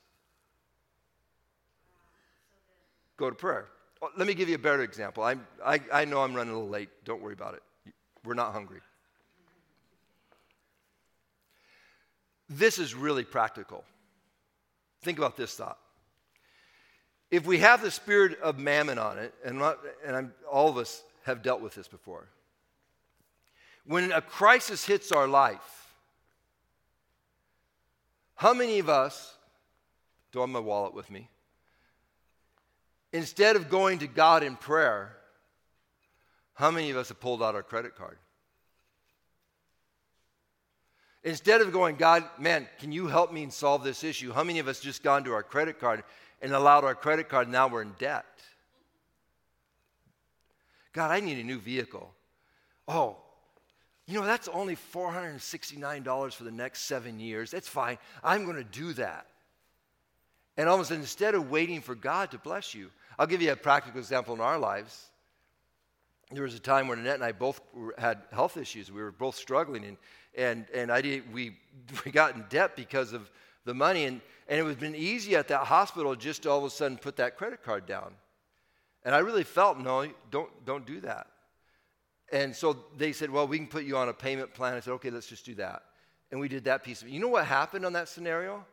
Go 3.17 3.29
to 3.29 3.35
prayer. 3.35 3.65
Oh, 4.03 4.09
let 4.15 4.27
me 4.27 4.35
give 4.35 4.47
you 4.47 4.55
a 4.55 4.59
better 4.59 4.83
example. 4.83 5.23
i 5.23 5.35
I, 5.65 5.79
I 5.91 6.05
know 6.05 6.21
I'm 6.21 6.35
running 6.35 6.53
a 6.53 6.55
little 6.55 6.69
late. 6.69 6.89
Don't 7.03 7.23
worry 7.23 7.33
about 7.33 7.55
it. 7.55 7.63
We're 8.23 8.35
not 8.35 8.53
hungry. 8.53 8.81
This 12.47 12.77
is 12.77 12.93
really 12.93 13.23
practical. 13.23 13.83
Think 15.01 15.17
about 15.17 15.35
this 15.35 15.55
thought 15.55 15.79
if 17.31 17.45
we 17.45 17.59
have 17.59 17.81
the 17.81 17.91
spirit 17.91 18.39
of 18.41 18.59
mammon 18.59 18.97
on 18.97 19.17
it, 19.17 19.33
and, 19.43 19.59
not, 19.59 19.79
and 20.05 20.15
I'm, 20.15 20.33
all 20.49 20.69
of 20.69 20.77
us 20.77 21.03
have 21.23 21.41
dealt 21.41 21.61
with 21.61 21.75
this 21.75 21.87
before, 21.87 22.27
When 23.85 24.11
a 24.11 24.21
crisis 24.21 24.85
hits 24.85 25.11
our 25.11 25.27
life, 25.27 25.93
how 28.35 28.53
many 28.53 28.79
of 28.79 28.89
us, 28.89 29.33
do 30.31 30.39
I 30.39 30.43
have 30.43 30.49
my 30.49 30.59
wallet 30.59 30.93
with 30.93 31.09
me? 31.09 31.29
Instead 33.13 33.55
of 33.55 33.69
going 33.69 33.99
to 33.99 34.07
God 34.07 34.43
in 34.43 34.57
prayer, 34.57 35.15
how 36.53 36.69
many 36.69 36.89
of 36.89 36.97
us 36.97 37.09
have 37.09 37.19
pulled 37.19 37.41
out 37.41 37.55
our 37.55 37.63
credit 37.63 37.95
card? 37.95 38.17
Instead 41.23 41.61
of 41.61 41.71
going, 41.71 41.95
God, 41.95 42.23
man, 42.37 42.67
can 42.79 42.91
you 42.91 43.07
help 43.07 43.33
me 43.33 43.41
and 43.41 43.51
solve 43.51 43.83
this 43.83 44.03
issue? 44.03 44.31
How 44.31 44.43
many 44.43 44.59
of 44.59 44.67
us 44.67 44.79
just 44.79 45.01
gone 45.01 45.23
to 45.23 45.33
our 45.33 45.41
credit 45.41 45.79
card 45.79 46.03
and 46.45 46.53
allowed 46.53 46.83
our 46.83 46.93
credit 46.93 47.27
card, 47.27 47.49
now 47.49 47.67
we're 47.67 47.81
in 47.81 47.93
debt? 47.97 48.23
God, 50.93 51.09
I 51.09 51.19
need 51.19 51.39
a 51.39 51.43
new 51.43 51.57
vehicle. 51.57 52.13
Oh, 52.87 53.17
you 54.05 54.19
know, 54.19 54.25
that's 54.27 54.47
only 54.49 54.75
$469 54.75 56.33
for 56.33 56.43
the 56.43 56.51
next 56.51 56.81
seven 56.81 57.19
years. 57.19 57.49
That's 57.49 57.67
fine. 57.67 57.97
I'm 58.23 58.45
going 58.45 58.57
to 58.57 58.63
do 58.63 58.93
that. 58.93 59.25
And 60.55 60.69
almost 60.69 60.91
instead 60.91 61.33
of 61.33 61.49
waiting 61.49 61.81
for 61.81 61.95
God 61.95 62.29
to 62.29 62.37
bless 62.37 62.75
you, 62.75 62.91
I'll 63.17 63.25
give 63.25 63.41
you 63.41 63.51
a 63.51 63.55
practical 63.55 63.99
example 63.99 64.35
in 64.35 64.39
our 64.39 64.59
lives. 64.59 65.09
There 66.29 66.43
was 66.43 66.53
a 66.53 66.59
time 66.59 66.87
when 66.87 66.99
Annette 66.99 67.15
and 67.15 67.23
I 67.23 67.31
both 67.31 67.59
had 67.97 68.19
health 68.31 68.55
issues. 68.55 68.91
We 68.91 69.01
were 69.01 69.11
both 69.11 69.35
struggling, 69.35 69.83
and, 69.83 69.97
and, 70.37 70.67
and 70.75 70.91
I 70.91 71.01
did, 71.01 71.33
we, 71.33 71.57
we 72.05 72.11
got 72.11 72.35
in 72.35 72.45
debt 72.49 72.75
because 72.75 73.13
of 73.13 73.31
the 73.65 73.73
money. 73.73 74.05
And, 74.05 74.21
and 74.47 74.59
it 74.59 74.63
would 74.63 74.71
have 74.71 74.79
been 74.79 74.95
easy 74.95 75.35
at 75.35 75.47
that 75.47 75.65
hospital 75.65 76.15
just 76.15 76.43
to 76.43 76.51
all 76.51 76.59
of 76.59 76.63
a 76.65 76.69
sudden 76.69 76.97
put 76.97 77.15
that 77.17 77.37
credit 77.37 77.63
card 77.63 77.85
down. 77.85 78.13
And 79.03 79.13
I 79.13 79.19
really 79.19 79.43
felt, 79.43 79.79
no, 79.79 80.07
don't, 80.31 80.65
don't 80.65 80.85
do 80.85 80.99
that. 81.01 81.27
And 82.31 82.55
so 82.55 82.77
they 82.97 83.11
said, 83.11 83.29
well, 83.29 83.47
we 83.47 83.57
can 83.57 83.67
put 83.67 83.83
you 83.83 83.97
on 83.97 84.09
a 84.09 84.13
payment 84.13 84.53
plan. 84.53 84.73
I 84.73 84.79
said, 84.79 84.91
okay, 84.93 85.11
let's 85.11 85.27
just 85.27 85.45
do 85.45 85.55
that. 85.55 85.83
And 86.31 86.39
we 86.39 86.47
did 86.47 86.63
that 86.65 86.83
piece 86.83 87.01
of 87.01 87.07
it. 87.07 87.11
You 87.11 87.19
know 87.19 87.27
what 87.27 87.45
happened 87.45 87.85
on 87.85 87.93
that 87.93 88.09
scenario? 88.09 88.65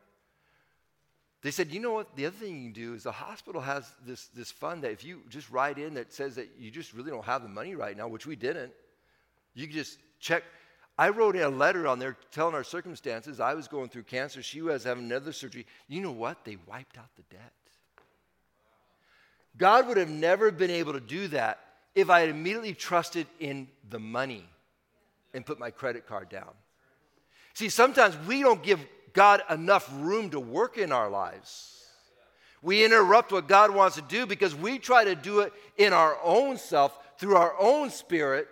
They 1.42 1.50
said, 1.50 1.72
you 1.72 1.80
know 1.80 1.92
what? 1.92 2.14
The 2.16 2.26
other 2.26 2.37
thing 2.37 2.56
you 2.56 2.62
can 2.62 2.72
do 2.72 2.94
is 2.94 3.02
the 3.02 3.12
hospital 3.12 3.61
has 3.61 3.90
this, 4.06 4.28
this 4.28 4.50
fund 4.50 4.82
that 4.85 4.92
if 4.92 5.04
you 5.04 5.22
just 5.28 5.50
write 5.50 5.76
in 5.76 5.94
that 5.94 6.12
says 6.12 6.37
that 6.37 6.50
you 6.58 6.70
just 6.70 6.94
really 6.94 7.11
don't 7.11 7.24
have 7.24 7.42
the 7.42 7.48
money 7.48 7.74
right 7.74 7.96
now, 7.96 8.08
which 8.08 8.26
we 8.26 8.37
didn't, 8.37 8.72
you 9.54 9.66
can 9.66 9.76
just 9.76 9.98
check. 10.20 10.44
I 10.98 11.09
wrote 11.09 11.37
a 11.37 11.48
letter 11.48 11.87
on 11.88 11.98
there 11.98 12.16
telling 12.31 12.55
our 12.55 12.64
circumstances. 12.64 13.40
I 13.40 13.55
was 13.55 13.66
going 13.66 13.88
through 13.88 14.05
cancer. 14.05 14.42
She 14.42 14.61
was 14.61 14.85
having 14.85 15.05
another 15.05 15.33
surgery. 15.33 15.66
You 15.88 16.02
know 16.02 16.12
what? 16.12 16.44
They 16.44 16.59
wiped 16.66 16.98
out 16.98 17.09
the 17.16 17.22
debt. 17.35 17.52
God 19.57 19.88
would 19.88 19.96
have 19.96 20.11
never 20.11 20.50
been 20.50 20.70
able 20.70 20.92
to 20.92 21.00
do 21.00 21.28
that 21.28 21.61
if 21.94 22.11
I 22.11 22.20
had 22.20 22.28
immediately 22.28 22.74
trusted 22.74 23.26
in 23.38 23.68
the 23.88 23.98
money 23.98 24.44
and 25.35 25.44
put 25.44 25.59
my 25.59 25.70
credit 25.70 26.07
card 26.07 26.28
down. 26.28 26.50
See, 27.55 27.68
sometimes 27.68 28.16
we 28.26 28.42
don't 28.42 28.62
give 28.62 28.81
God 29.12 29.42
enough 29.50 29.90
room 29.94 30.31
to 30.31 30.40
work 30.40 30.78
in 30.78 30.90
our 30.92 31.11
lives. 31.11 31.87
We 32.62 32.85
interrupt 32.85 33.33
what 33.33 33.48
God 33.48 33.74
wants 33.74 33.96
to 33.96 34.02
do 34.02 34.24
because 34.24 34.55
we 34.55 34.78
try 34.78 35.05
to 35.05 35.14
do 35.14 35.40
it 35.40 35.52
in 35.76 35.92
our 35.92 36.16
own 36.22 36.57
self, 36.57 36.98
through 37.18 37.37
our 37.37 37.55
own 37.59 37.90
spirit, 37.90 38.48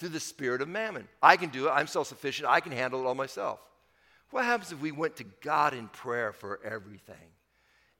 through 0.00 0.08
the 0.08 0.18
spirit 0.18 0.62
of 0.62 0.68
mammon. 0.68 1.06
I 1.22 1.36
can 1.36 1.50
do 1.50 1.68
it. 1.68 1.70
I'm 1.70 1.86
self 1.86 2.08
sufficient. 2.08 2.48
I 2.48 2.60
can 2.60 2.72
handle 2.72 3.02
it 3.02 3.06
all 3.06 3.14
myself. 3.14 3.60
What 4.30 4.44
happens 4.44 4.72
if 4.72 4.80
we 4.80 4.92
went 4.92 5.16
to 5.16 5.24
God 5.42 5.74
in 5.74 5.88
prayer 5.88 6.32
for 6.32 6.58
everything 6.64 7.16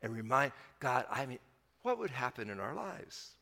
and 0.01 0.15
remind 0.15 0.53
God, 0.81 1.05
I 1.11 1.27
mean, 1.27 1.39
what 1.83 1.99
would 1.99 2.11
happen 2.11 2.49
in 2.49 2.59
our 2.59 2.75
lives? 2.75 3.33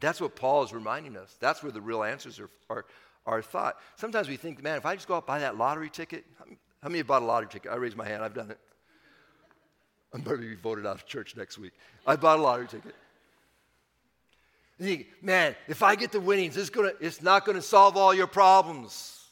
That's 0.00 0.20
what 0.20 0.34
Paul 0.34 0.64
is 0.64 0.72
reminding 0.72 1.16
us. 1.16 1.36
That's 1.38 1.62
where 1.62 1.72
the 1.72 1.80
real 1.80 2.02
answers 2.02 2.40
are, 2.40 2.50
are, 2.68 2.84
are 3.26 3.42
thought. 3.42 3.76
Sometimes 3.96 4.28
we 4.28 4.36
think, 4.36 4.62
man, 4.62 4.76
if 4.76 4.86
I 4.86 4.94
just 4.94 5.06
go 5.06 5.14
out 5.14 5.26
buy 5.26 5.38
that 5.40 5.56
lottery 5.56 5.90
ticket, 5.90 6.24
how 6.82 6.88
many 6.88 6.98
have 6.98 7.06
bought 7.06 7.22
a 7.22 7.26
lottery 7.26 7.48
ticket? 7.48 7.70
I 7.70 7.76
raised 7.76 7.96
my 7.96 8.06
hand. 8.06 8.22
I've 8.24 8.34
done 8.34 8.50
it. 8.50 8.58
I'm 10.12 10.22
going 10.22 10.40
to 10.40 10.48
be 10.48 10.54
voted 10.54 10.86
out 10.86 10.96
of 10.96 11.06
church 11.06 11.36
next 11.36 11.58
week. 11.58 11.72
I 12.06 12.16
bought 12.16 12.38
a 12.38 12.42
lottery 12.42 12.66
ticket. 12.66 12.94
Think, 14.80 15.08
man, 15.22 15.56
if 15.66 15.82
I 15.82 15.96
get 15.96 16.12
the 16.12 16.20
winnings, 16.20 16.56
it's, 16.56 16.70
gonna, 16.70 16.92
it's 17.00 17.20
not 17.20 17.44
going 17.44 17.56
to 17.56 17.62
solve 17.62 17.96
all 17.96 18.14
your 18.14 18.28
problems. 18.28 19.24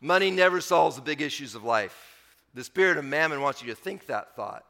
Money 0.00 0.30
never 0.30 0.60
solves 0.60 0.96
the 0.96 1.02
big 1.02 1.22
issues 1.22 1.54
of 1.54 1.62
life. 1.62 2.12
The 2.54 2.64
spirit 2.64 2.98
of 2.98 3.04
mammon 3.04 3.40
wants 3.40 3.62
you 3.62 3.68
to 3.68 3.74
think 3.74 4.06
that 4.06 4.34
thought. 4.34 4.64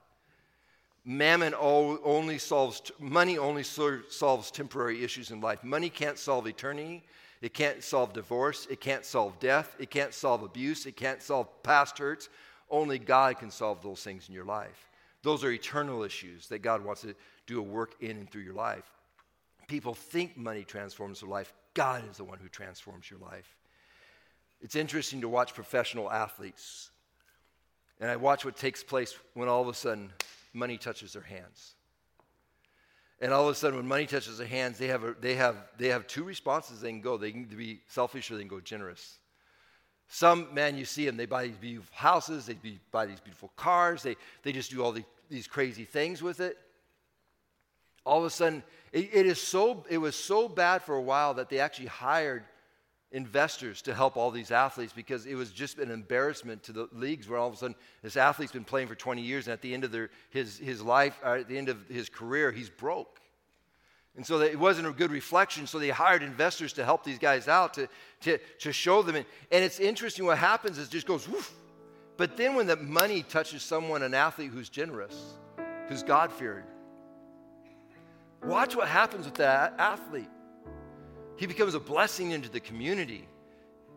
Mammon 1.05 1.55
only 1.59 2.39
solves, 2.39 2.93
money 3.01 3.39
only 3.39 3.65
solves 3.65 4.51
temporary 4.51 5.03
issues 5.03 5.31
in 5.31 5.41
life. 5.41 5.65
Money 5.65 5.89
can't 5.89 6.19
solve 6.19 6.47
eternity. 6.47 7.03
It 7.41 7.55
can't 7.55 7.83
solve 7.83 8.13
divorce. 8.13 8.69
It 8.71 8.81
can't 8.81 9.05
solve 9.05 9.41
death. 9.41 9.75
It 9.81 9.91
can't 9.91 10.15
solve 10.15 10.43
abuse. 10.43 10.87
It 10.87 10.97
can't 10.97 11.21
solve 11.21 11.49
past 11.65 11.99
hurts. 11.99 12.29
Only 12.71 12.99
God 13.01 13.39
can 13.39 13.51
solve 13.51 13.83
those 13.83 14.05
things 14.05 14.29
in 14.29 14.35
your 14.35 14.45
life. 14.45 14.91
Those 15.23 15.43
are 15.43 15.51
eternal 15.51 16.05
issues 16.05 16.47
that 16.49 16.61
God 16.61 16.85
wants 16.85 17.01
to 17.03 17.15
do 17.47 17.59
a 17.59 17.63
work 17.63 17.95
in 18.01 18.13
and 18.13 18.31
through 18.31 18.43
your 18.43 18.55
life. 18.55 18.89
People 19.69 19.95
think 19.95 20.37
money 20.37 20.65
transforms 20.65 21.21
their 21.21 21.29
life. 21.29 21.53
God 21.75 22.03
is 22.11 22.19
the 22.19 22.25
one 22.25 22.39
who 22.39 22.49
transforms 22.49 23.11
your 23.11 23.21
life. 23.21 23.57
It's 24.61 24.77
interesting 24.77 25.21
to 25.23 25.29
watch 25.29 25.55
professional 25.55 26.11
athletes. 26.11 26.91
And 28.01 28.11
I 28.11 28.17
watch 28.17 28.45
what 28.45 28.57
takes 28.57 28.83
place 28.83 29.17
when 29.35 29.49
all 29.49 29.63
of 29.63 29.69
a 29.69 29.75
sudden 29.75 30.13
money 30.53 30.77
touches 30.77 31.13
their 31.15 31.23
hands. 31.23 31.75
And 33.21 33.33
all 33.33 33.45
of 33.45 33.53
a 33.53 33.55
sudden, 33.55 33.77
when 33.77 33.87
money 33.87 34.07
touches 34.07 34.39
their 34.39 34.49
hands, 34.49 34.79
they 34.79 34.89
have, 34.89 35.05
a, 35.05 35.15
they 35.21 35.37
have, 35.37 35.57
they 35.79 35.89
have 35.89 36.09
two 36.09 36.25
responses 36.25 36.81
they 36.81 36.91
can 36.91 37.01
go. 37.01 37.17
They 37.17 37.31
can 37.31 37.45
be 37.45 37.81
selfish 37.87 38.29
or 38.31 38.35
they 38.35 38.41
can 38.41 38.49
go 38.49 38.61
generous. 38.61 39.19
Some, 40.09 40.53
man, 40.53 40.77
you 40.77 40.85
see 40.85 41.07
them, 41.07 41.17
they 41.17 41.25
buy 41.27 41.47
these 41.47 41.57
beautiful 41.57 41.95
houses, 41.95 42.47
they 42.47 42.57
buy 42.91 43.07
these 43.07 43.21
beautiful 43.21 43.51
cars, 43.57 44.03
they, 44.03 44.17
they 44.43 44.53
just 44.53 44.71
do 44.71 44.83
all 44.83 44.93
the, 44.93 45.05
these 45.31 45.47
crazy 45.47 45.85
things 45.85 46.21
with 46.21 46.41
it. 46.41 46.59
All 48.05 48.19
of 48.19 48.25
a 48.25 48.31
sudden, 48.31 48.63
it, 48.93 49.11
it, 49.13 49.27
is 49.27 49.41
so, 49.41 49.85
it 49.89 49.99
was 49.99 50.17
so 50.17 50.49
bad 50.49 50.83
for 50.83 50.95
a 50.95 51.03
while 51.03 51.35
that 51.35 51.49
they 51.49 51.59
actually 51.59 51.87
hired 51.87 52.45
investors 53.13 53.83
to 53.83 53.95
help 53.95 54.17
all 54.17 54.31
these 54.31 54.51
athletes 54.51 54.93
because 54.93 55.27
it 55.27 55.35
was 55.35 55.53
just 55.53 55.79
an 55.79 55.91
embarrassment 55.91 56.63
to 56.65 56.73
the 56.73 56.89
leagues 56.93 57.29
where 57.29 57.39
all 57.39 57.49
of 57.49 57.55
a 57.55 57.57
sudden 57.57 57.77
this 58.03 58.17
athlete's 58.17 58.53
been 58.53 58.65
playing 58.65 58.89
for 58.89 58.95
20 58.95 59.21
years 59.23 59.47
and 59.47 59.53
at 59.53 59.61
the 59.61 59.73
end 59.73 59.85
of 59.85 59.93
their, 59.93 60.11
his, 60.31 60.59
his 60.59 60.83
life, 60.83 61.19
at 61.23 61.49
the 61.49 61.57
end 61.57 61.69
of 61.69 61.87
his 61.89 62.09
career, 62.09 62.51
he's 62.51 62.71
broke. 62.71 63.21
And 64.17 64.27
so 64.27 64.41
it 64.41 64.59
wasn't 64.59 64.89
a 64.89 64.93
good 64.93 65.11
reflection, 65.11 65.67
so 65.67 65.79
they 65.79 65.89
hired 65.89 66.23
investors 66.23 66.75
to 66.75 66.85
help 66.85 67.03
these 67.03 67.19
guys 67.19 67.49
out 67.49 67.75
to, 67.75 67.89
to, 68.23 68.39
to 68.61 68.73
show 68.73 69.03
them. 69.03 69.17
And, 69.17 69.25
and 69.51 69.65
it's 69.65 69.81
interesting 69.81 70.27
what 70.27 70.37
happens 70.37 70.77
is 70.77 70.89
it 70.89 70.91
just 70.91 71.07
goes 71.07 71.27
woof. 71.29 71.53
But 72.19 72.37
then 72.37 72.55
when 72.55 72.67
the 72.67 72.77
money 72.77 73.23
touches 73.23 73.63
someone, 73.63 74.03
an 74.03 74.13
athlete 74.13 74.51
who's 74.51 74.69
generous, 74.69 75.35
who's 75.89 76.03
God 76.03 76.31
fearing, 76.31 76.65
watch 78.45 78.77
what 78.77 78.89
happens 78.89 79.25
with 79.25 79.35
that 79.35 79.75
athlete. 79.79 80.31
He 81.37 81.47
becomes 81.47 81.75
a 81.75 81.81
blessing 81.81 82.31
into 82.31 82.49
the 82.49 82.61
community. 82.61 83.27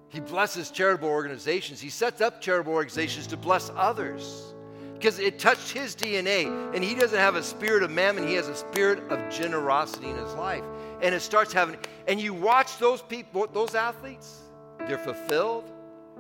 He 0.10 0.20
blesses 0.20 0.72
charitable 0.72 1.10
organizations. 1.10 1.82
He 1.82 1.90
sets 1.90 2.22
up 2.22 2.42
charitable 2.42 2.74
organizations 2.74 3.28
to 3.28 3.38
bless 3.38 3.72
others 3.76 4.54
because 4.94 5.20
it 5.20 5.40
touched 5.40 5.72
his 5.72 5.96
DNA. 5.96 6.74
And 6.74 6.84
he 6.84 6.96
doesn't 6.96 7.20
have 7.20 7.36
a 7.36 7.44
spirit 7.44 7.84
of 7.84 7.92
mammon, 7.92 8.28
he 8.28 8.34
has 8.36 8.48
a 8.48 8.56
spirit 8.56 9.00
of 9.12 9.30
generosity 9.30 10.10
in 10.10 10.16
his 10.16 10.34
life. 10.34 10.64
And 11.02 11.14
it 11.14 11.22
starts 11.22 11.52
having, 11.54 11.78
and 12.08 12.20
you 12.20 12.34
watch 12.34 12.78
those 12.78 13.02
people, 13.02 13.46
those 13.52 13.76
athletes, 13.76 14.42
they're 14.80 14.98
fulfilled, 14.98 15.72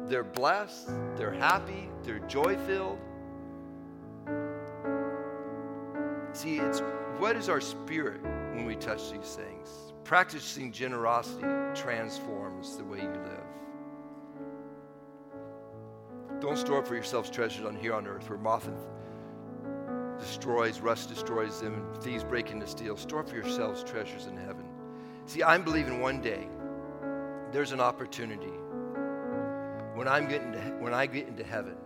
they're 0.07 0.23
blessed, 0.23 0.89
they're 1.15 1.31
happy, 1.31 1.89
they're 2.03 2.19
joy 2.19 2.57
filled. 2.57 2.99
See, 6.33 6.57
it's 6.57 6.81
what 7.19 7.35
is 7.35 7.49
our 7.49 7.61
spirit 7.61 8.21
when 8.53 8.65
we 8.65 8.75
touch 8.75 9.11
these 9.11 9.35
things? 9.35 9.69
Practicing 10.03 10.71
generosity 10.71 11.45
transforms 11.73 12.77
the 12.77 12.83
way 12.83 12.99
you 12.99 13.09
live. 13.09 13.43
Don't 16.41 16.57
store 16.57 16.83
for 16.83 16.93
yourselves 16.93 17.29
treasures 17.29 17.65
on 17.65 17.75
here 17.75 17.93
on 17.93 18.05
earth 18.05 18.29
where 18.29 18.37
moth 18.37 18.67
and 18.67 18.77
destroys, 20.19 20.79
rust 20.79 21.09
destroys 21.09 21.61
them, 21.61 21.73
and 21.73 22.03
thieves 22.03 22.23
break 22.23 22.51
into 22.51 22.67
steal. 22.67 22.97
Store 22.97 23.23
for 23.23 23.35
yourselves 23.35 23.83
treasures 23.83 24.27
in 24.27 24.37
heaven. 24.37 24.65
See, 25.25 25.43
I'm 25.43 25.63
believing 25.63 26.01
one 26.01 26.21
day 26.21 26.47
there's 27.51 27.71
an 27.71 27.79
opportunity 27.79 28.53
when 29.95 30.07
I'm 30.07 30.27
getting 30.27 30.51
to, 30.51 30.59
when 30.79 30.93
I 30.93 31.05
get 31.05 31.27
into 31.27 31.43
heaven, 31.43 31.77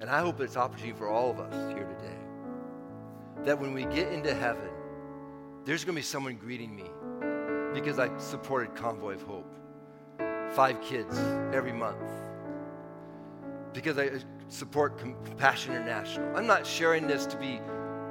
and 0.00 0.10
I 0.10 0.20
hope 0.20 0.40
it's 0.40 0.56
an 0.56 0.62
opportunity 0.62 0.96
for 0.96 1.08
all 1.08 1.30
of 1.30 1.40
us 1.40 1.72
here 1.74 1.84
today. 1.84 2.23
That 3.44 3.60
when 3.60 3.74
we 3.74 3.84
get 3.84 4.12
into 4.12 4.34
heaven, 4.34 4.68
there's 5.64 5.84
going 5.84 5.94
to 5.94 5.98
be 5.98 6.02
someone 6.02 6.36
greeting 6.36 6.74
me 6.74 6.84
because 7.72 7.98
I 7.98 8.16
supported 8.18 8.74
Convoy 8.74 9.14
of 9.14 9.22
Hope. 9.22 9.54
Five 10.54 10.80
kids 10.80 11.18
every 11.52 11.72
month. 11.72 12.02
Because 13.72 13.98
I 13.98 14.10
support 14.48 14.98
Compassion 14.98 15.72
International. 15.72 16.36
I'm 16.36 16.46
not 16.46 16.66
sharing 16.66 17.06
this 17.06 17.26
to 17.26 17.36
be, 17.36 17.60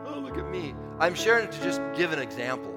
oh, 0.06 0.20
look 0.20 0.38
at 0.38 0.50
me. 0.50 0.76
I'm 1.00 1.16
sharing 1.16 1.46
it 1.46 1.52
to 1.54 1.64
just 1.64 1.82
give 1.96 2.12
an 2.12 2.20
example. 2.20 2.74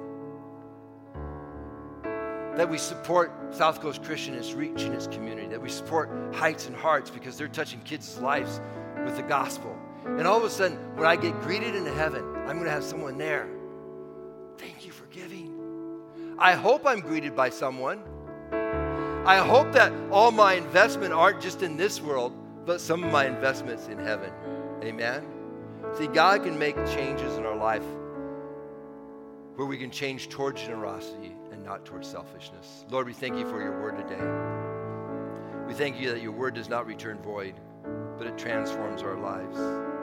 that 2.57 2.71
we 2.71 2.79
support 2.79 3.31
South 3.51 3.83
Coast 3.83 4.03
Christian 4.03 4.33
in 4.33 4.41
its 4.41 4.55
reach 4.55 4.83
in 4.83 4.95
its 4.95 5.07
community, 5.07 5.47
that 5.49 5.61
we 5.61 5.69
support 5.69 6.11
Heights 6.35 6.67
and 6.67 6.75
Hearts 6.75 7.11
because 7.11 7.37
they're 7.37 7.49
touching 7.49 7.81
kids' 7.81 8.19
lives 8.19 8.61
with 9.05 9.17
the 9.17 9.23
gospel. 9.23 9.76
And 10.07 10.27
all 10.27 10.39
of 10.39 10.45
a 10.45 10.51
sudden, 10.51 10.79
when 10.97 11.07
I 11.07 11.17
get 11.17 11.41
greeted 11.43 11.75
into 11.75 11.93
heaven, 11.93 12.25
I'm 12.47 12.57
going 12.57 12.65
to 12.65 12.71
have 12.71 12.85
someone 12.85 13.19
there. 13.19 13.49
Thank 14.59 14.87
you 14.87 14.93
for 14.93 15.07
giving. 15.07 15.53
I 16.39 16.55
hope 16.55 16.87
I'm 16.87 17.01
greeted 17.01 17.35
by 17.35 17.51
someone. 17.51 18.03
I 19.27 19.39
hope 19.39 19.73
that 19.73 19.93
all 20.11 20.31
my 20.31 20.55
investment 20.55 21.13
aren't 21.13 21.41
just 21.41 21.63
in 21.63 21.77
this 21.77 22.01
world, 22.01 22.33
but 22.65 22.81
some 22.81 23.03
of 23.03 23.11
my 23.11 23.27
investments 23.27 23.89
in 23.89 23.99
heaven. 23.99 24.33
Amen. 24.83 25.27
See, 25.99 26.07
God 26.07 26.45
can 26.45 26.59
make 26.59 26.77
changes 26.87 27.37
in 27.37 27.45
our 27.45 27.57
life 27.57 27.85
where 29.57 29.67
we 29.67 29.79
can 29.79 29.91
change 29.91 30.29
toward 30.29 30.57
generosity 30.57 31.35
and 31.51 31.65
not 31.65 31.85
towards 31.85 32.09
selfishness. 32.09 32.85
Lord, 32.91 33.07
we 33.07 33.15
thank 33.15 33.37
you 33.37 33.49
for 33.49 33.61
your 33.61 33.81
word 33.81 33.97
today. 33.97 34.23
We 35.67 35.75
thank 35.75 35.99
you 36.01 36.11
that 36.11 36.23
your 36.23 36.33
word 36.33 36.55
does 36.55 36.69
not 36.69 36.87
return 36.87 37.19
void, 37.19 37.55
but 38.19 38.27
it 38.27 38.39
transforms 38.39 39.03
our 39.03 39.17
lives. 39.17 39.96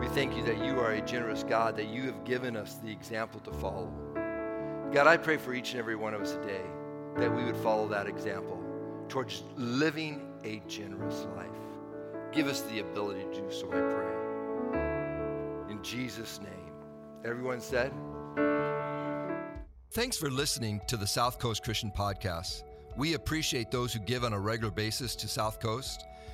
We 0.00 0.08
thank 0.08 0.36
you 0.36 0.42
that 0.44 0.58
you 0.64 0.80
are 0.80 0.92
a 0.92 1.00
generous 1.00 1.42
God, 1.42 1.76
that 1.76 1.88
you 1.88 2.02
have 2.02 2.24
given 2.24 2.56
us 2.56 2.74
the 2.84 2.90
example 2.90 3.40
to 3.40 3.52
follow. 3.52 3.90
God, 4.92 5.06
I 5.06 5.16
pray 5.16 5.36
for 5.36 5.54
each 5.54 5.70
and 5.70 5.78
every 5.78 5.96
one 5.96 6.14
of 6.14 6.20
us 6.20 6.32
today 6.32 6.64
that 7.16 7.34
we 7.34 7.44
would 7.44 7.56
follow 7.56 7.88
that 7.88 8.06
example 8.06 8.62
towards 9.08 9.42
living 9.56 10.20
a 10.44 10.60
generous 10.68 11.26
life. 11.36 11.48
Give 12.32 12.48
us 12.48 12.62
the 12.62 12.80
ability 12.80 13.24
to 13.34 13.40
do 13.40 13.50
so, 13.50 13.66
I 13.68 13.80
pray. 13.92 15.72
In 15.72 15.82
Jesus' 15.82 16.40
name. 16.40 16.72
Everyone 17.24 17.60
said, 17.60 17.92
Thanks 19.92 20.16
for 20.16 20.30
listening 20.30 20.80
to 20.88 20.96
the 20.96 21.06
South 21.06 21.38
Coast 21.38 21.62
Christian 21.62 21.90
Podcast. 21.90 22.64
We 22.96 23.14
appreciate 23.14 23.70
those 23.70 23.92
who 23.92 24.00
give 24.00 24.24
on 24.24 24.32
a 24.32 24.38
regular 24.38 24.70
basis 24.70 25.16
to 25.16 25.28
South 25.28 25.60
Coast 25.60 26.04